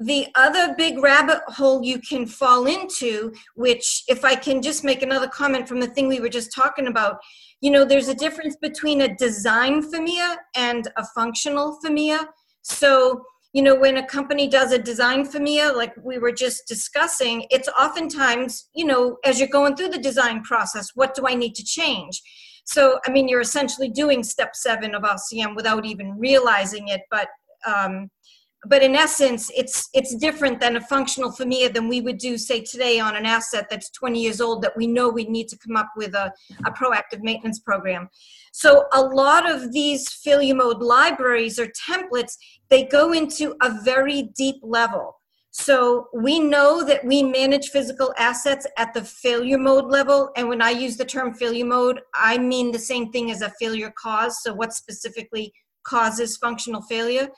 [0.00, 5.02] The other big rabbit hole you can fall into, which, if I can just make
[5.02, 7.18] another comment from the thing we were just talking about,
[7.60, 12.26] you know, there's a difference between a design FMEA and a functional FMEA.
[12.62, 17.46] So, you know, when a company does a design FMEA, like we were just discussing,
[17.50, 21.56] it's oftentimes, you know, as you're going through the design process, what do I need
[21.56, 22.22] to change?
[22.64, 27.28] So, I mean, you're essentially doing step seven of RCM without even realizing it, but
[27.66, 28.10] um,
[28.64, 32.60] but in essence, it's it's different than a functional FMEA than we would do, say,
[32.60, 35.76] today on an asset that's 20 years old that we know we need to come
[35.76, 36.32] up with a,
[36.66, 38.08] a proactive maintenance program.
[38.52, 42.36] So a lot of these failure mode libraries or templates,
[42.68, 45.14] they go into a very deep level.
[45.52, 50.30] So we know that we manage physical assets at the failure mode level.
[50.36, 53.52] And when I use the term failure mode, I mean the same thing as a
[53.60, 54.42] failure cause.
[54.42, 55.52] So what specifically
[55.84, 57.28] causes functional failure?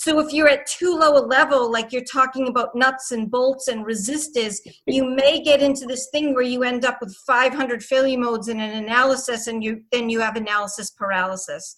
[0.00, 3.68] So if you're at too low a level, like you're talking about nuts and bolts
[3.68, 8.18] and resistors, you may get into this thing where you end up with 500 failure
[8.18, 11.76] modes in an analysis, and you then you have analysis paralysis.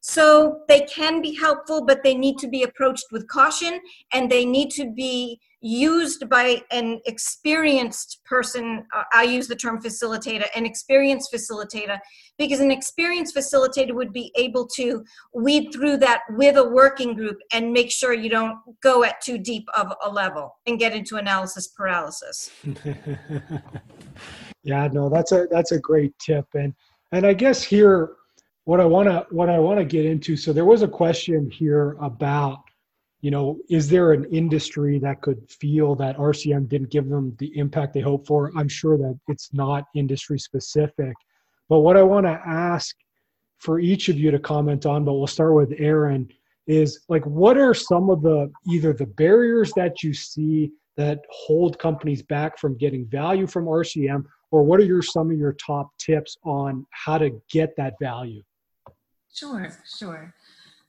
[0.00, 3.78] So they can be helpful, but they need to be approached with caution,
[4.12, 8.86] and they need to be used by an experienced person.
[8.94, 11.98] Uh, I use the term facilitator, an experienced facilitator,
[12.38, 17.38] because an experienced facilitator would be able to weed through that with a working group
[17.52, 21.16] and make sure you don't go at too deep of a level and get into
[21.16, 22.50] analysis paralysis.
[24.62, 26.74] yeah, no, that's a that's a great tip, and
[27.12, 28.12] and I guess here
[28.64, 30.36] what I want to what I want to get into.
[30.36, 32.62] So there was a question here about
[33.20, 37.56] you know, is there an industry that could feel that RCM didn't give them the
[37.58, 38.50] impact they hoped for?
[38.56, 41.14] I'm sure that it's not industry specific.
[41.68, 42.96] But what I want to ask
[43.58, 46.28] for each of you to comment on, but we'll start with Aaron,
[46.66, 51.78] is like what are some of the either the barriers that you see that hold
[51.78, 55.90] companies back from getting value from RCM, or what are your some of your top
[55.98, 58.42] tips on how to get that value?
[59.32, 60.34] Sure, sure.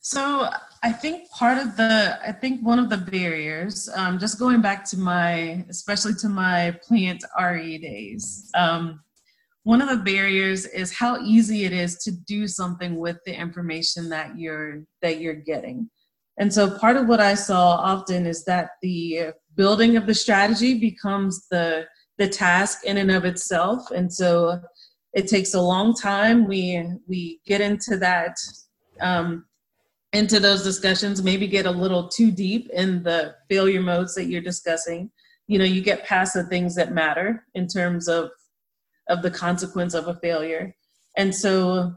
[0.04, 0.50] So
[0.82, 4.84] I think part of the, I think one of the barriers, um, just going back
[4.90, 9.00] to my, especially to my plant RE days, um,
[9.64, 14.10] one of the barriers is how easy it is to do something with the information
[14.10, 15.88] that you're that you're getting.
[16.40, 20.80] And so part of what I saw often is that the building of the strategy
[20.80, 21.86] becomes the
[22.18, 23.92] the task in and of itself.
[23.92, 24.62] And so
[25.14, 26.48] it takes a long time.
[26.48, 28.36] We we get into that
[29.00, 29.46] um,
[30.14, 34.42] into those discussions, maybe get a little too deep in the failure modes that you're
[34.42, 35.10] discussing.
[35.48, 38.32] You know, you get past the things that matter in terms of
[39.10, 40.76] of the consequence of a failure.
[41.18, 41.94] And so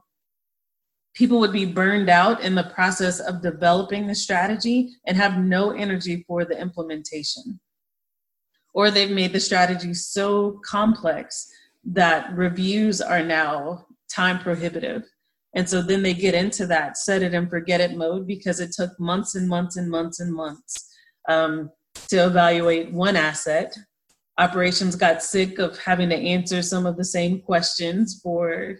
[1.14, 5.70] people would be burned out in the process of developing the strategy and have no
[5.70, 7.60] energy for the implementation.
[8.74, 11.48] Or they've made the strategy so complex
[11.84, 15.04] that reviews are now time prohibitive
[15.54, 18.72] and so then they get into that set it and forget it mode because it
[18.72, 20.90] took months and months and months and months
[21.28, 21.70] um,
[22.08, 23.76] to evaluate one asset.
[24.38, 28.76] Operations got sick of having to answer some of the same questions for,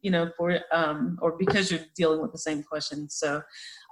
[0.00, 3.16] you know, for, um, or because you're dealing with the same questions.
[3.16, 3.42] So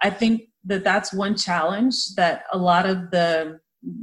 [0.02, 3.58] I think that that's one challenge that a lot of the,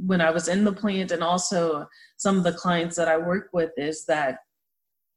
[0.06, 1.86] when I was in the plant and also
[2.18, 4.36] some of the clients that I work with is that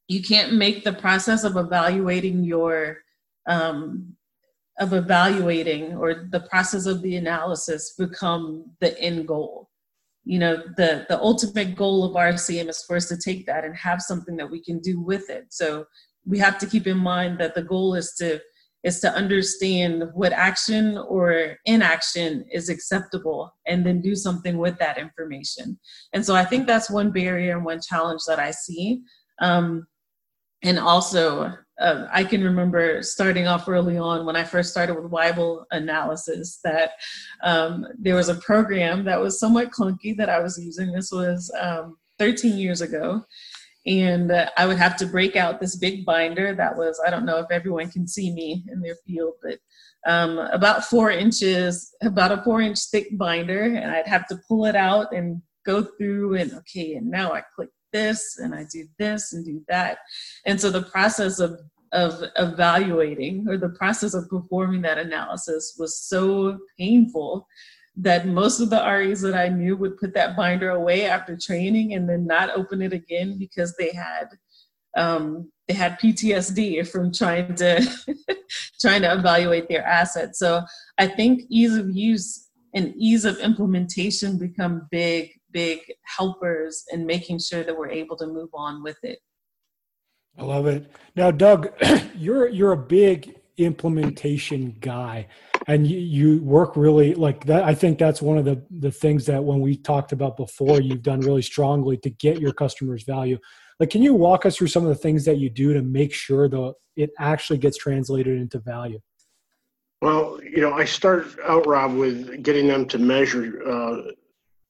[0.07, 2.99] you can't make the process of evaluating your
[3.47, 4.15] um,
[4.79, 9.69] of evaluating or the process of the analysis become the end goal.
[10.25, 13.75] You know the the ultimate goal of rcm is for us to take that and
[13.75, 15.45] have something that we can do with it.
[15.49, 15.85] So
[16.25, 18.41] we have to keep in mind that the goal is to
[18.83, 24.97] is to understand what action or inaction is acceptable and then do something with that
[24.97, 25.79] information.
[26.13, 29.01] And so i think that's one barrier and one challenge that i see.
[29.41, 29.85] Um,
[30.65, 35.11] and also uh, I can remember starting off early on when I first started with
[35.11, 36.91] Weibull analysis that
[37.43, 40.91] um, there was a program that was somewhat clunky that I was using.
[40.91, 43.23] This was um, 13 years ago.
[43.85, 47.25] And uh, I would have to break out this big binder that was, I don't
[47.25, 49.59] know if everyone can see me in their field, but
[50.07, 53.63] um, about four inches, about a four inch thick binder.
[53.63, 57.43] And I'd have to pull it out and go through and okay, and now I
[57.55, 59.99] click this and I do this and do that.
[60.45, 61.59] And so the process of
[61.91, 67.47] of evaluating or the process of performing that analysis was so painful
[67.95, 71.93] that most of the REs that I knew would put that binder away after training
[71.93, 74.27] and then not open it again because they had
[74.97, 77.85] um, they had PTSD from trying to
[78.81, 80.39] trying to evaluate their assets.
[80.39, 80.61] So
[80.97, 87.39] I think ease of use and ease of implementation become big big helpers in making
[87.39, 89.19] sure that we're able to move on with it.
[90.37, 90.91] I love it.
[91.15, 91.69] Now, Doug,
[92.15, 95.27] you're you're a big implementation guy,
[95.67, 97.63] and you, you work really like that.
[97.63, 101.03] I think that's one of the the things that when we talked about before, you've
[101.03, 103.39] done really strongly to get your customers value.
[103.79, 106.13] Like, can you walk us through some of the things that you do to make
[106.13, 108.99] sure that it actually gets translated into value?
[110.01, 114.11] Well, you know, I start out, Rob, with getting them to measure uh,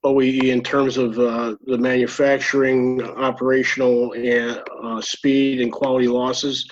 [0.05, 6.67] OEE in terms of uh, the manufacturing, operational, and uh, speed and quality losses,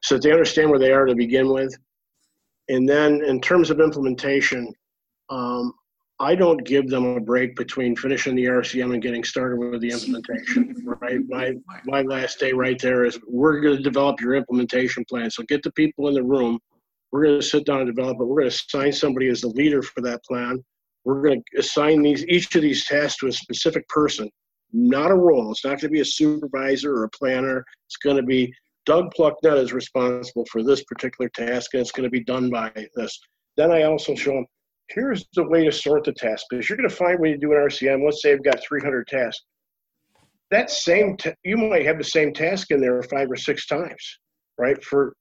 [0.00, 1.76] so that they understand where they are to begin with.
[2.70, 4.72] And then, in terms of implementation,
[5.28, 5.74] um,
[6.18, 9.90] I don't give them a break between finishing the RCM and getting started with the
[9.90, 10.74] implementation.
[11.02, 11.52] right, my
[11.84, 15.30] my last day right there is we're going to develop your implementation plan.
[15.30, 16.58] So get the people in the room.
[17.10, 18.24] We're going to sit down and develop it.
[18.24, 20.64] We're going to assign somebody as the leader for that plan
[21.04, 24.30] we're going to assign these each of these tasks to a specific person,
[24.72, 25.50] not a role.
[25.50, 27.64] It's not going to be a supervisor or a planner.
[27.86, 28.52] It's going to be
[28.84, 32.72] Doug Plucknett is responsible for this particular task, and it's going to be done by
[32.94, 33.18] this.
[33.56, 34.46] Then I also show them
[34.88, 37.52] here's the way to sort the task because you're going to find when you do
[37.52, 38.04] an RCM.
[38.04, 39.44] Let's say I've got 300 tasks.
[40.50, 44.18] That same t- you might have the same task in there five or six times,
[44.58, 44.82] right?
[44.84, 45.14] For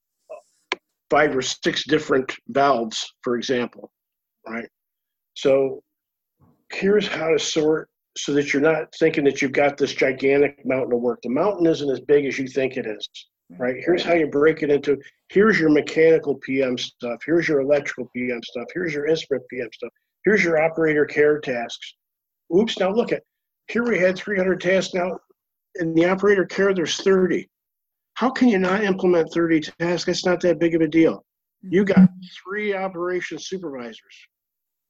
[1.09, 3.91] five or six different valves, for example,
[4.47, 4.67] right?
[5.35, 5.81] So
[6.71, 10.93] here's how to sort so that you're not thinking that you've got this gigantic mountain
[10.93, 11.19] of work.
[11.23, 13.07] The mountain isn't as big as you think it is,
[13.57, 13.75] right?
[13.85, 14.97] Here's how you break it into
[15.29, 19.91] here's your mechanical PM stuff, here's your electrical PM stuff, here's your instrument PM stuff,
[20.25, 21.95] here's your operator care tasks.
[22.55, 23.23] Oops, now look at
[23.67, 24.93] here we had 300 tasks.
[24.93, 25.17] Now
[25.75, 27.47] in the operator care, there's 30.
[28.15, 30.05] How can you not implement 30 tasks?
[30.05, 31.23] That's not that big of a deal.
[31.61, 32.19] You got mm-hmm.
[32.43, 34.27] three operation supervisors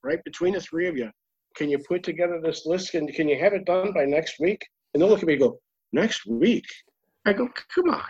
[0.03, 0.23] right?
[0.23, 1.11] Between the three of you
[1.55, 2.93] can you put together this list?
[2.95, 4.65] And can you have it done by next week?
[4.93, 5.59] And they'll look at me and go
[5.91, 6.65] next week?
[7.25, 8.03] I go come on.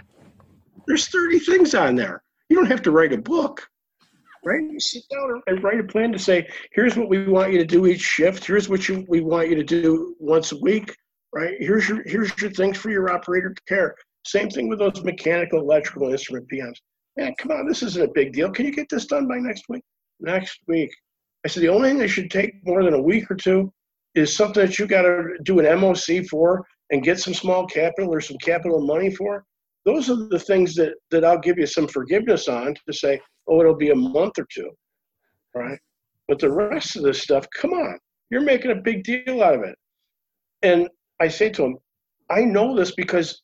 [0.87, 2.23] There's 30 things on there.
[2.49, 3.67] You don't have to write a book.
[4.43, 4.63] Right?
[4.63, 7.65] You sit down and write a plan to say here's what we want you to
[7.65, 8.43] do each shift.
[8.43, 10.95] Here's what you, we want you to do once a week.
[11.33, 11.55] Right?
[11.59, 13.95] Here's your here's your things for your operator care.
[14.25, 16.75] Same thing with those mechanical electrical instrument pms
[17.17, 18.51] man come on this isn't a big deal.
[18.51, 19.83] Can you get this done by next week?
[20.19, 20.91] Next week
[21.45, 23.73] I said, the only thing that should take more than a week or two
[24.15, 28.13] is something that you got to do an MOC for and get some small capital
[28.13, 29.45] or some capital money for.
[29.85, 33.59] Those are the things that, that I'll give you some forgiveness on to say, oh,
[33.61, 34.69] it'll be a month or two,
[35.55, 35.79] right?
[36.27, 37.97] But the rest of this stuff, come on,
[38.29, 39.75] you're making a big deal out of it.
[40.61, 40.87] And
[41.19, 41.77] I say to them,
[42.29, 43.41] I know this because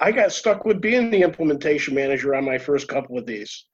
[0.00, 3.66] I got stuck with being the implementation manager on my first couple of these,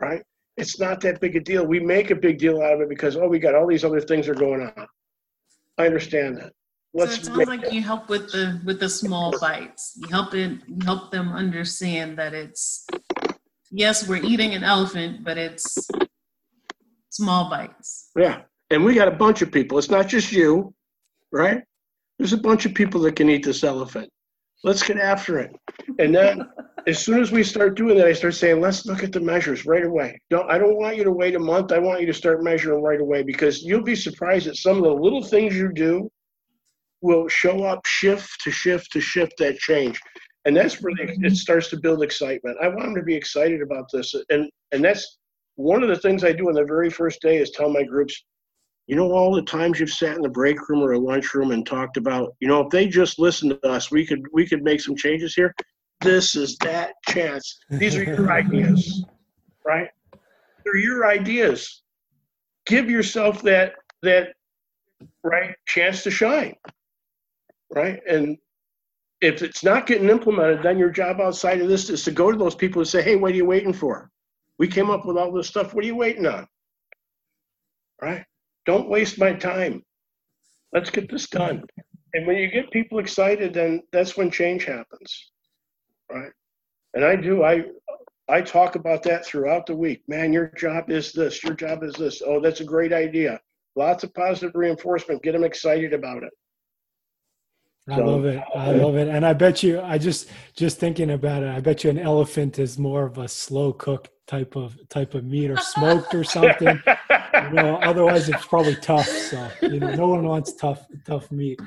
[0.00, 0.22] right?
[0.56, 1.66] It's not that big a deal.
[1.66, 4.00] We make a big deal out of it because oh, we got all these other
[4.00, 4.86] things are going on.
[5.78, 6.52] I understand that.
[6.96, 9.94] Let's so it sounds like you help with the with the small bites.
[9.96, 12.86] You help it you help them understand that it's
[13.72, 15.88] yes, we're eating an elephant, but it's
[17.10, 18.10] small bites.
[18.16, 18.42] Yeah.
[18.70, 19.78] And we got a bunch of people.
[19.78, 20.72] It's not just you,
[21.32, 21.62] right?
[22.18, 24.08] There's a bunch of people that can eat this elephant.
[24.64, 25.54] Let's get after it.
[25.98, 26.48] And then
[26.86, 29.66] as soon as we start doing that, I start saying, let's look at the measures
[29.66, 30.20] right away.
[30.30, 31.70] Don't I don't want you to wait a month.
[31.70, 34.82] I want you to start measuring right away because you'll be surprised at some of
[34.82, 36.10] the little things you do
[37.02, 40.00] will show up shift to shift to shift that change.
[40.46, 41.34] And that's where they, it mm-hmm.
[41.34, 42.56] starts to build excitement.
[42.60, 44.14] I want them to be excited about this.
[44.30, 45.18] And and that's
[45.56, 48.24] one of the things I do on the very first day is tell my groups,
[48.86, 51.66] You know, all the times you've sat in the break room or a lunchroom and
[51.66, 54.80] talked about, you know, if they just listened to us, we could we could make
[54.80, 55.54] some changes here.
[56.00, 57.58] This is that chance.
[57.70, 59.04] These are your ideas,
[59.66, 59.88] right?
[60.64, 61.82] They're your ideas.
[62.66, 63.72] Give yourself that
[64.02, 64.34] that
[65.22, 66.54] right chance to shine,
[67.74, 68.02] right?
[68.06, 68.36] And
[69.22, 72.36] if it's not getting implemented, then your job outside of this is to go to
[72.36, 74.10] those people and say, "Hey, what are you waiting for?
[74.58, 75.72] We came up with all this stuff.
[75.72, 76.46] What are you waiting on?"
[78.02, 78.26] Right?
[78.66, 79.82] Don't waste my time.
[80.72, 81.62] Let's get this done.
[82.14, 85.30] And when you get people excited, then that's when change happens.
[86.10, 86.32] Right?
[86.94, 87.42] And I do.
[87.42, 87.64] I
[88.28, 90.02] I talk about that throughout the week.
[90.08, 91.42] Man, your job is this.
[91.44, 92.22] Your job is this.
[92.24, 93.40] Oh, that's a great idea.
[93.76, 95.22] Lots of positive reinforcement.
[95.22, 96.32] Get them excited about it.
[97.88, 98.42] I so, love it.
[98.54, 99.08] I love it.
[99.08, 102.58] And I bet you, I just just thinking about it, I bet you an elephant
[102.58, 106.82] is more of a slow cook type of type of meat or smoked or something.
[107.48, 109.06] You know, otherwise it's probably tough.
[109.06, 111.60] So you know, no one wants tough tough meat.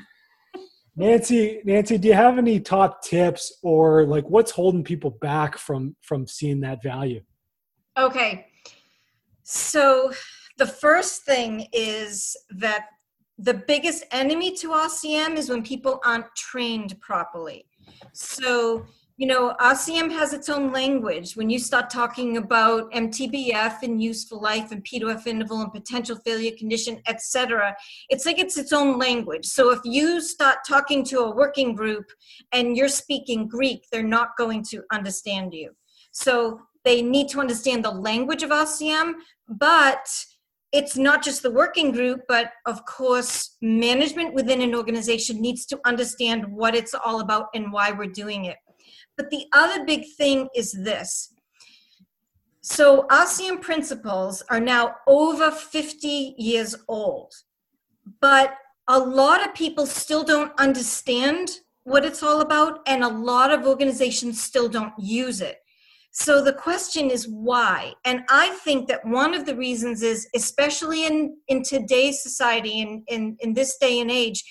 [0.96, 5.94] Nancy, Nancy, do you have any top tips or like what's holding people back from
[6.02, 7.20] from seeing that value?
[7.96, 8.46] Okay.
[9.44, 10.12] So
[10.56, 12.86] the first thing is that
[13.38, 17.64] the biggest enemy to RCM is when people aren't trained properly.
[18.12, 18.84] So
[19.18, 21.34] you know, RCM has its own language.
[21.34, 26.52] When you start talking about MTBF and useful life and P2F interval and potential failure
[26.56, 27.74] condition, etc.,
[28.10, 29.44] it's like it's its own language.
[29.44, 32.04] So if you start talking to a working group
[32.52, 35.72] and you're speaking Greek, they're not going to understand you.
[36.12, 39.14] So they need to understand the language of RCM,
[39.48, 40.08] but
[40.70, 45.80] it's not just the working group, but of course, management within an organization needs to
[45.84, 48.58] understand what it's all about and why we're doing it.
[49.18, 51.34] But the other big thing is this.
[52.62, 57.32] So RCM principles are now over 50 years old,
[58.20, 58.54] but
[58.88, 61.50] a lot of people still don't understand
[61.82, 65.56] what it's all about, and a lot of organizations still don't use it.
[66.12, 67.94] So the question is why?
[68.04, 73.04] And I think that one of the reasons is, especially in, in today's society, in,
[73.08, 74.44] in, in this day and age,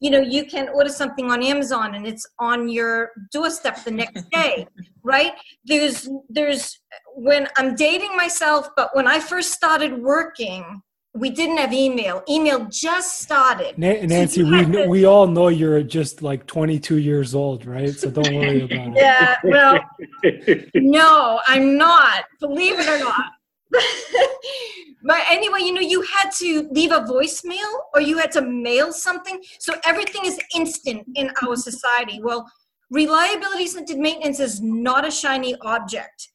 [0.00, 4.28] you know you can order something on amazon and it's on your doorstep the next
[4.32, 4.66] day
[5.06, 5.32] right?
[5.64, 6.80] There's there's
[7.14, 10.82] when i'm dating myself but when i first started working
[11.16, 12.24] we didn't have email.
[12.28, 13.78] Email just started.
[13.78, 17.94] Nancy so we, to, we all know you're just like 22 years old right?
[17.94, 18.94] So don't worry about it.
[18.96, 19.78] Yeah well
[20.74, 23.32] no i'm not believe it or not
[25.02, 28.92] but anyway, you know, you had to leave a voicemail or you had to mail
[28.92, 29.40] something.
[29.58, 32.20] So everything is instant in our society.
[32.22, 32.50] Well,
[32.90, 36.28] reliability centered maintenance is not a shiny object,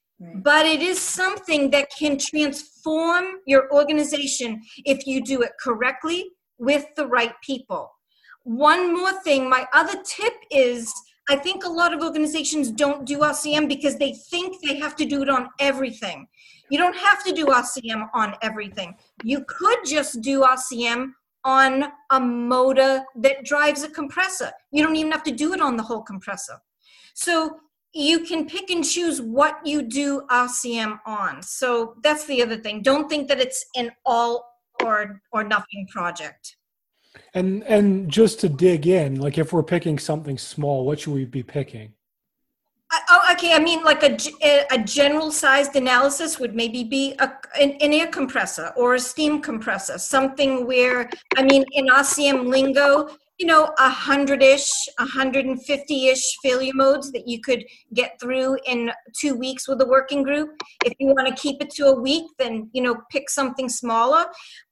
[0.43, 6.85] but it is something that can transform your organization if you do it correctly with
[6.95, 7.91] the right people.
[8.43, 10.93] One more thing, my other tip is
[11.29, 15.05] I think a lot of organizations don't do RCM because they think they have to
[15.05, 16.27] do it on everything.
[16.69, 18.95] You don't have to do RCM on everything.
[19.23, 21.13] You could just do RCM
[21.43, 24.51] on a motor that drives a compressor.
[24.71, 26.59] You don't even have to do it on the whole compressor.
[27.13, 27.57] So
[27.93, 31.41] you can pick and choose what you do RCM on.
[31.41, 32.81] So that's the other thing.
[32.81, 34.45] Don't think that it's an all
[34.83, 36.55] or or nothing project.
[37.33, 41.25] And and just to dig in, like if we're picking something small, what should we
[41.25, 41.93] be picking?
[43.11, 43.53] Oh, okay.
[43.53, 44.15] I mean, like a,
[44.71, 49.41] a general sized analysis would maybe be a, an, an, air compressor or a steam
[49.41, 55.45] compressor, something where, I mean, in RCM lingo, you know, a hundred ish, a hundred
[55.45, 57.63] and fifty ish failure modes that you could
[57.95, 60.51] get through in two weeks with a working group.
[60.85, 64.25] If you want to keep it to a week, then you know, pick something smaller.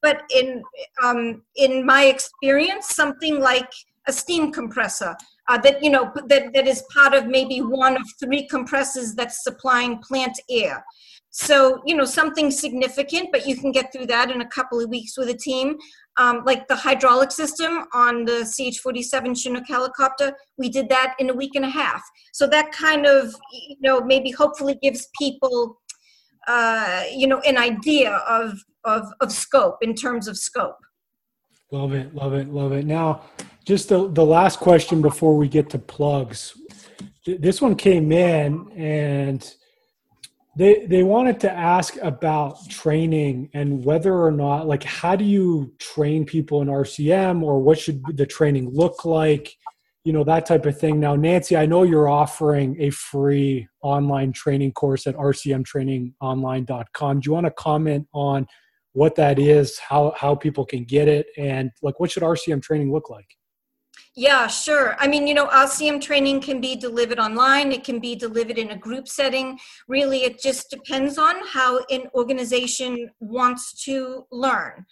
[0.04, 0.62] But in
[1.04, 3.72] um, in my experience, something like
[4.08, 5.16] a steam compressor
[5.48, 9.44] uh, that you know that, that is part of maybe one of three compressors that's
[9.44, 10.84] supplying plant air.
[11.30, 14.90] So you know something significant but you can get through that in a couple of
[14.90, 15.78] weeks with a team.
[16.20, 21.34] Um, like the hydraulic system on the ch-47 chinook helicopter we did that in a
[21.34, 22.02] week and a half.
[22.34, 25.80] So that kind of you know maybe hopefully gives people
[26.48, 30.78] uh, you know an idea of, of of scope in terms of scope
[31.72, 33.22] love it love it love it now
[33.68, 36.54] just the, the last question before we get to plugs.
[37.26, 39.54] This one came in and
[40.56, 45.74] they they wanted to ask about training and whether or not like how do you
[45.80, 49.54] train people in RCM or what should the training look like?
[50.06, 51.02] You know, that type of thing.
[51.02, 57.20] Now, Nancy, I know you're offering a free online training course at rcmtrainingonline.com.
[57.20, 58.48] Do you want to comment on
[58.98, 62.92] what that is, how how people can get it, and like what should RCM training
[62.92, 63.30] look like?
[64.16, 64.96] Yeah, sure.
[64.98, 68.72] I mean, you know, RCM training can be delivered online, it can be delivered in
[68.72, 69.60] a group setting.
[69.88, 74.88] Really, it just depends on how an organization wants to learn.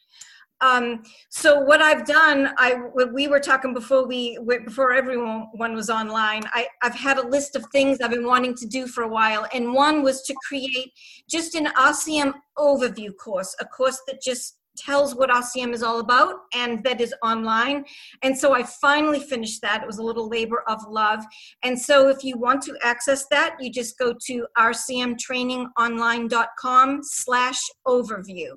[0.62, 2.76] Um, so what I've done, I
[3.14, 6.44] we were talking before we before everyone was online.
[6.54, 9.46] I, I've had a list of things I've been wanting to do for a while,
[9.54, 10.92] and one was to create
[11.30, 16.36] just an RCM overview course, a course that just tells what RCM is all about
[16.54, 17.86] and that is online.
[18.24, 19.82] And so I finally finished that.
[19.82, 21.24] It was a little labor of love.
[21.64, 28.50] And so if you want to access that, you just go to rcmtrainingonline.com slash overview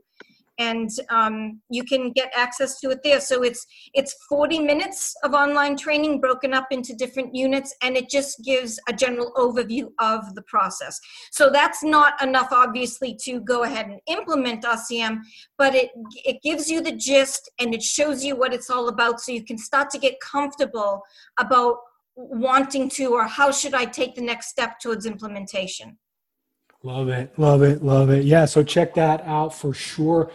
[0.58, 3.20] and um, you can get access to it there.
[3.20, 8.08] So it's it's 40 minutes of online training broken up into different units and it
[8.08, 11.00] just gives a general overview of the process.
[11.30, 15.20] So that's not enough obviously to go ahead and implement rcm
[15.56, 15.90] but it
[16.24, 19.44] it gives you the gist and it shows you what it's all about so you
[19.44, 21.02] can start to get comfortable
[21.38, 21.76] about
[22.16, 25.96] wanting to or how should i take the next step towards implementation
[26.84, 28.24] Love it, love it, love it.
[28.24, 30.30] Yeah, so check that out for sure.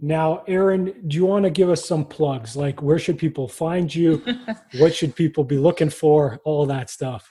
[0.00, 2.56] Now, Aaron, do you want to give us some plugs?
[2.56, 4.22] Like, where should people find you?
[4.78, 6.40] what should people be looking for?
[6.44, 7.30] All that stuff.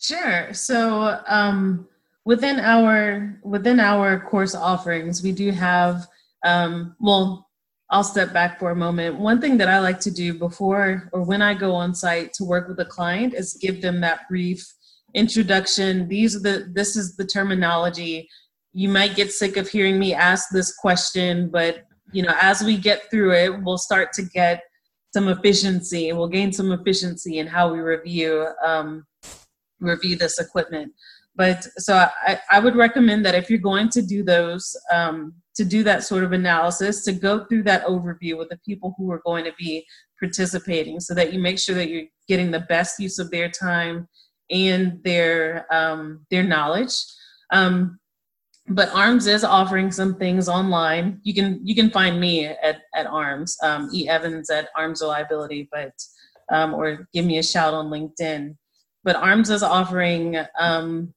[0.00, 0.52] Sure.
[0.52, 1.88] So, um,
[2.24, 6.06] within our within our course offerings, we do have.
[6.44, 7.48] Um, well,
[7.90, 9.18] I'll step back for a moment.
[9.18, 12.44] One thing that I like to do before or when I go on site to
[12.44, 14.66] work with a client is give them that brief
[15.14, 16.08] introduction.
[16.08, 18.28] These are the this is the terminology.
[18.72, 22.76] You might get sick of hearing me ask this question, but you know, as we
[22.76, 24.62] get through it, we'll start to get
[25.12, 26.12] some efficiency.
[26.12, 29.06] We'll gain some efficiency in how we review um,
[29.80, 30.92] review this equipment.
[31.34, 35.64] But so I, I would recommend that if you're going to do those, um, to
[35.64, 39.22] do that sort of analysis, to go through that overview with the people who are
[39.24, 39.86] going to be
[40.20, 44.08] participating, so that you make sure that you're getting the best use of their time
[44.50, 46.94] and their um, their knowledge.
[47.52, 47.98] Um,
[48.68, 51.20] but arms is offering some things online.
[51.22, 53.56] You can you can find me at at arms.
[53.62, 54.08] Um, e.
[54.08, 55.92] Evans at arms reliability but
[56.50, 58.56] um, or give me a shout on linkedin.
[59.04, 61.12] But arms is offering um,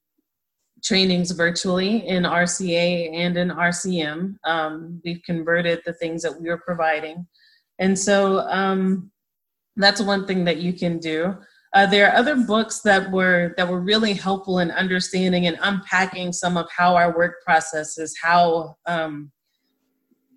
[0.84, 6.62] trainings virtually in rca and in rcm um, we've converted the things that we were
[6.64, 7.26] providing.
[7.80, 9.12] And so um,
[9.76, 11.36] that's one thing that you can do
[11.76, 16.32] uh, there are other books that were that were really helpful in understanding and unpacking
[16.32, 19.30] some of how our work processes, how um,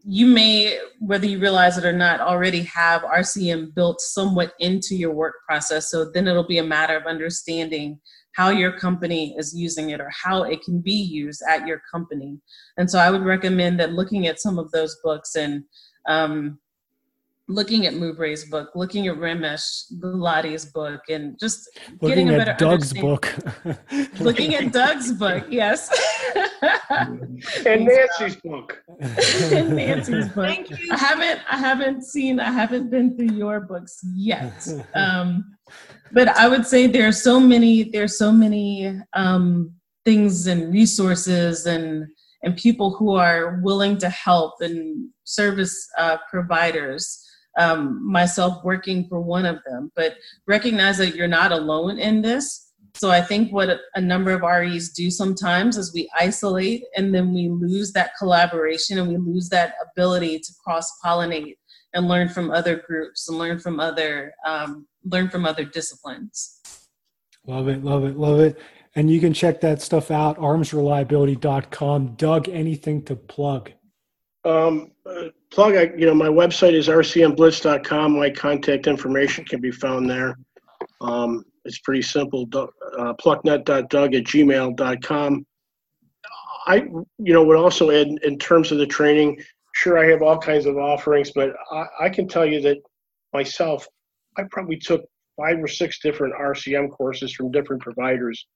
[0.03, 5.13] you may, whether you realize it or not, already have RCM built somewhat into your
[5.13, 5.91] work process.
[5.91, 8.01] So then it'll be a matter of understanding
[8.35, 12.39] how your company is using it or how it can be used at your company.
[12.79, 15.63] And so I would recommend that looking at some of those books and
[16.09, 16.59] um,
[17.49, 21.69] looking at Moubray's book, looking at Ramesh Gulati's book, and just
[22.01, 23.35] looking getting a better Doug's book.
[24.21, 25.89] looking at Doug's book, yes.
[26.91, 28.83] and Nancy's book.
[29.01, 30.47] and Nancy's book.
[30.47, 30.77] Thank you.
[30.93, 34.67] I haven't, I haven't seen, I haven't been through your books yet.
[34.95, 35.45] Um,
[36.13, 39.73] but I would say there are so many, there's so many um,
[40.05, 42.07] things and resources and
[42.43, 47.28] and people who are willing to help and service uh, providers
[47.59, 49.93] um, myself working for one of them.
[49.95, 52.73] But recognize that you're not alone in this.
[52.95, 57.33] So I think what a number of REs do sometimes is we isolate and then
[57.33, 61.57] we lose that collaboration and we lose that ability to cross pollinate
[61.95, 66.61] and learn from other groups and learn from other um, learn from other disciplines.
[67.47, 68.59] Love it, love it, love it.
[68.95, 72.15] And you can check that stuff out, armsreliability.com.
[72.17, 73.71] Doug, anything to plug?
[74.45, 78.19] Um, uh, plug, I, you know, my website is rcmblitz.com.
[78.19, 80.39] My contact information can be found there.
[81.01, 82.49] Um, it's pretty simple.
[82.99, 85.47] Uh, plucknett.doug at gmail.com.
[86.67, 86.77] I,
[87.19, 89.43] you know, would also add in terms of the training,
[89.75, 92.79] sure, I have all kinds of offerings, but I, I can tell you that
[93.33, 93.87] myself,
[94.37, 95.03] I probably took
[95.37, 98.47] five or six different RCM courses from different providers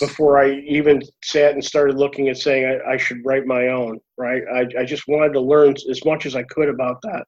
[0.00, 3.98] before I even sat and started looking at saying I, I should write my own.
[4.16, 7.24] Right, I, I just wanted to learn as much as I could about that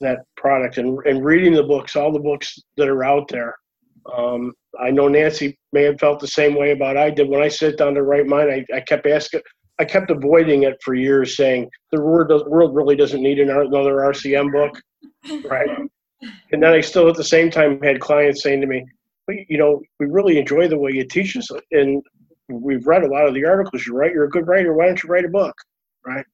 [0.00, 3.54] that product and and reading the books, all the books that are out there.
[4.16, 7.48] Um, I know Nancy may have felt the same way about I did when I
[7.48, 8.50] sit down to write mine.
[8.50, 9.42] I, I kept asking,
[9.78, 14.80] I kept avoiding it for years, saying the world really doesn't need another RCM book,
[15.44, 15.68] right?
[16.52, 18.84] And then I still at the same time had clients saying to me,
[19.28, 22.02] you know, we really enjoy the way you teach us, and
[22.48, 24.12] we've read a lot of the articles you write.
[24.12, 24.72] You're a good writer.
[24.74, 25.54] Why don't you write a book,
[26.04, 26.24] right?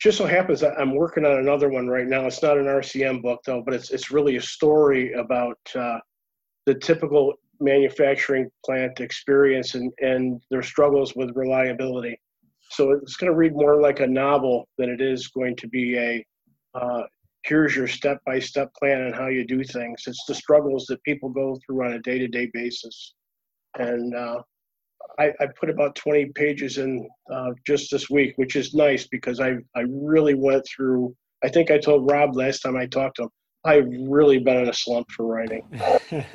[0.00, 2.26] just so happens that I'm working on another one right now.
[2.26, 5.98] It's not an RCM book though, but it's it's really a story about uh,
[6.66, 12.18] the typical manufacturing plant experience and and their struggles with reliability.
[12.70, 15.98] So it's going to read more like a novel than it is going to be
[15.98, 16.24] a
[16.74, 17.02] uh,
[17.44, 20.04] here's your step by step plan on how you do things.
[20.06, 23.14] It's the struggles that people go through on a day to day basis.
[23.78, 24.42] And uh,
[25.18, 29.40] I, I, put about 20 pages in uh, just this week, which is nice because
[29.40, 31.14] I, I really went through.
[31.44, 33.30] I think I told Rob last time I talked to him,
[33.64, 35.62] I've really been in a slump for writing.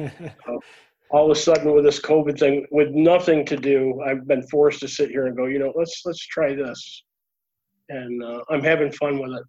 [1.12, 4.80] all of a sudden, with this COVID thing, with nothing to do, I've been forced
[4.82, 7.04] to sit here and go, you know, let's let's try this,
[7.90, 9.44] and uh, I'm having fun with it.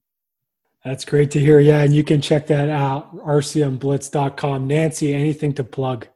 [0.87, 1.59] That's great to hear.
[1.59, 4.68] Yeah, and you can check that out, rcmblitz.com.
[4.68, 6.07] Nancy, anything to plug?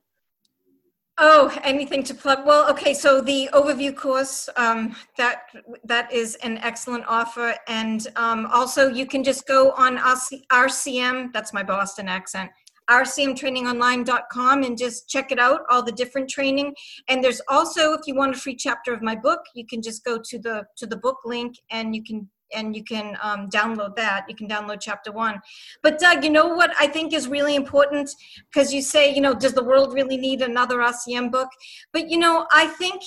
[1.19, 2.47] Oh, anything to plug?
[2.47, 2.95] Well, okay.
[2.95, 5.43] So the overview course um, that
[5.83, 11.33] that is an excellent offer, and um, also you can just go on RCM.
[11.33, 12.49] That's my Boston accent.
[12.89, 15.63] rcmtrainingonline.com and just check it out.
[15.69, 16.77] All the different training,
[17.09, 20.05] and there's also if you want a free chapter of my book, you can just
[20.05, 23.97] go to the to the book link and you can and you can um, download
[23.97, 24.27] that.
[24.29, 25.41] You can download chapter one.
[25.83, 28.11] But Doug, you know what I think is really important
[28.53, 31.49] because you say, you know, does the world really need another RCM book?
[31.93, 33.03] But you know, I think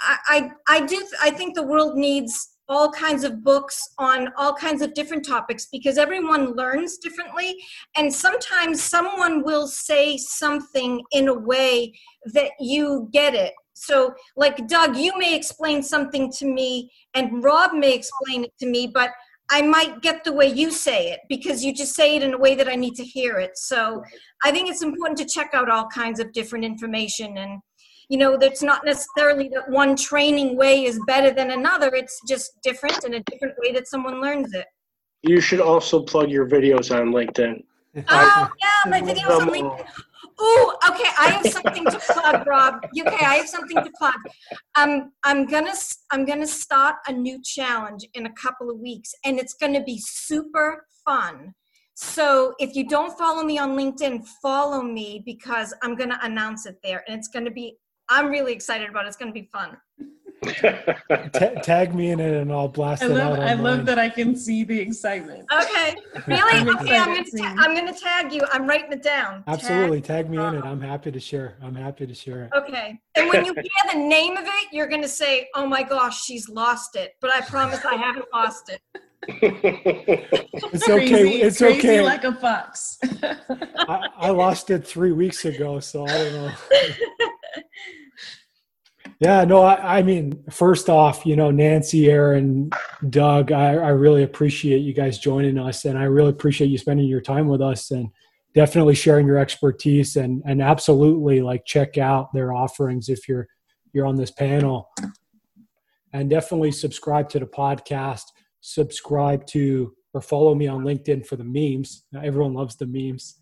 [0.00, 1.06] I, I, I do.
[1.20, 5.66] I think the world needs all kinds of books on all kinds of different topics
[5.72, 7.56] because everyone learns differently
[7.96, 11.92] and sometimes someone will say something in a way
[12.26, 17.72] that you get it so, like Doug, you may explain something to me, and Rob
[17.72, 19.10] may explain it to me, but
[19.50, 22.38] I might get the way you say it because you just say it in a
[22.38, 23.56] way that I need to hear it.
[23.56, 24.02] So,
[24.42, 27.38] I think it's important to check out all kinds of different information.
[27.38, 27.60] And,
[28.08, 32.60] you know, that's not necessarily that one training way is better than another, it's just
[32.62, 34.66] different and a different way that someone learns it.
[35.22, 37.62] You should also plug your videos on LinkedIn.
[38.08, 39.86] Oh, yeah, my videos on LinkedIn.
[40.38, 41.10] Oh, okay.
[41.18, 42.74] I have something to plug, Rob.
[42.96, 44.14] Okay, I have something to plug.
[44.76, 45.74] Um, I'm gonna
[46.10, 49.98] I'm gonna start a new challenge in a couple of weeks, and it's gonna be
[49.98, 51.54] super fun.
[51.94, 56.76] So if you don't follow me on LinkedIn, follow me because I'm gonna announce it
[56.84, 57.76] there, and it's gonna be.
[58.08, 59.08] I'm really excited about it.
[59.08, 59.76] It's gonna be fun.
[60.44, 63.44] T- tag me in it and I'll blast I it love, out.
[63.44, 65.44] I love that I can see the excitement.
[65.52, 66.60] Okay, really?
[66.60, 68.42] I'm okay, I'm gonna, ta- I'm gonna tag you.
[68.52, 69.42] I'm writing it down.
[69.46, 70.58] Absolutely, tag, tag me in it.
[70.58, 70.68] Uh-huh.
[70.68, 71.56] I'm happy to share.
[71.62, 72.52] I'm happy to share it.
[72.56, 76.22] Okay, and when you hear the name of it, you're gonna say, "Oh my gosh,
[76.22, 78.80] she's lost it." But I promise, I haven't lost it.
[79.28, 81.08] it's okay.
[81.10, 82.00] Crazy, it's crazy okay.
[82.02, 82.98] Like a fox.
[83.22, 86.52] I, I lost it three weeks ago, so I don't know.
[89.20, 92.70] Yeah, no, I, I, mean, first off, you know, Nancy, Aaron,
[93.10, 97.06] Doug, I, I, really appreciate you guys joining us, and I really appreciate you spending
[97.06, 98.10] your time with us, and
[98.54, 103.48] definitely sharing your expertise, and and absolutely like check out their offerings if you're
[103.92, 104.88] you're on this panel,
[106.12, 108.22] and definitely subscribe to the podcast,
[108.60, 112.04] subscribe to or follow me on LinkedIn for the memes.
[112.14, 113.40] Everyone loves the memes.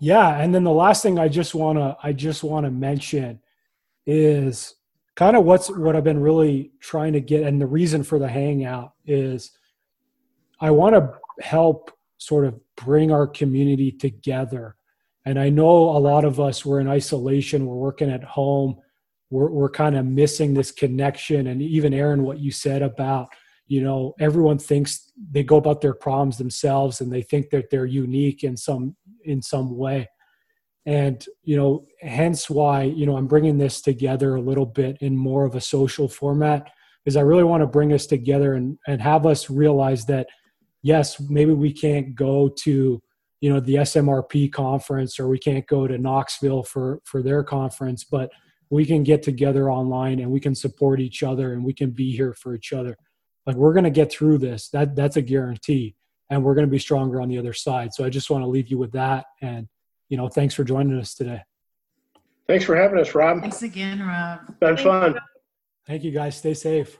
[0.00, 3.40] Yeah, and then the last thing I just wanna I just wanna mention
[4.06, 4.74] is
[5.16, 8.28] kind of what's what I've been really trying to get, and the reason for the
[8.28, 9.52] hangout is
[10.60, 14.76] I want to help sort of bring our community together.
[15.24, 18.76] And I know a lot of us we're in isolation, we're working at home,
[19.30, 21.48] we're we're kind of missing this connection.
[21.48, 23.28] And even Aaron, what you said about
[23.66, 27.86] you know everyone thinks they go about their problems themselves and they think that they're
[27.86, 30.08] unique in some in some way
[30.86, 35.16] and you know hence why you know i'm bringing this together a little bit in
[35.16, 36.70] more of a social format
[37.04, 40.26] is i really want to bring us together and and have us realize that
[40.82, 43.00] yes maybe we can't go to
[43.40, 48.04] you know the smrp conference or we can't go to knoxville for for their conference
[48.04, 48.30] but
[48.70, 52.12] we can get together online and we can support each other and we can be
[52.12, 52.96] here for each other.
[53.44, 54.68] Like we're going to get through this.
[54.68, 55.96] That that's a guarantee.
[56.30, 57.92] And we're going to be stronger on the other side.
[57.92, 59.68] So i just want to leave you with that and
[60.10, 61.40] you know, thanks for joining us today.
[62.46, 63.40] Thanks for having us, Rob.
[63.40, 64.58] Thanks again, Rob.
[64.58, 65.18] Been fun.
[65.86, 66.36] Thank you guys.
[66.36, 66.88] Stay safe.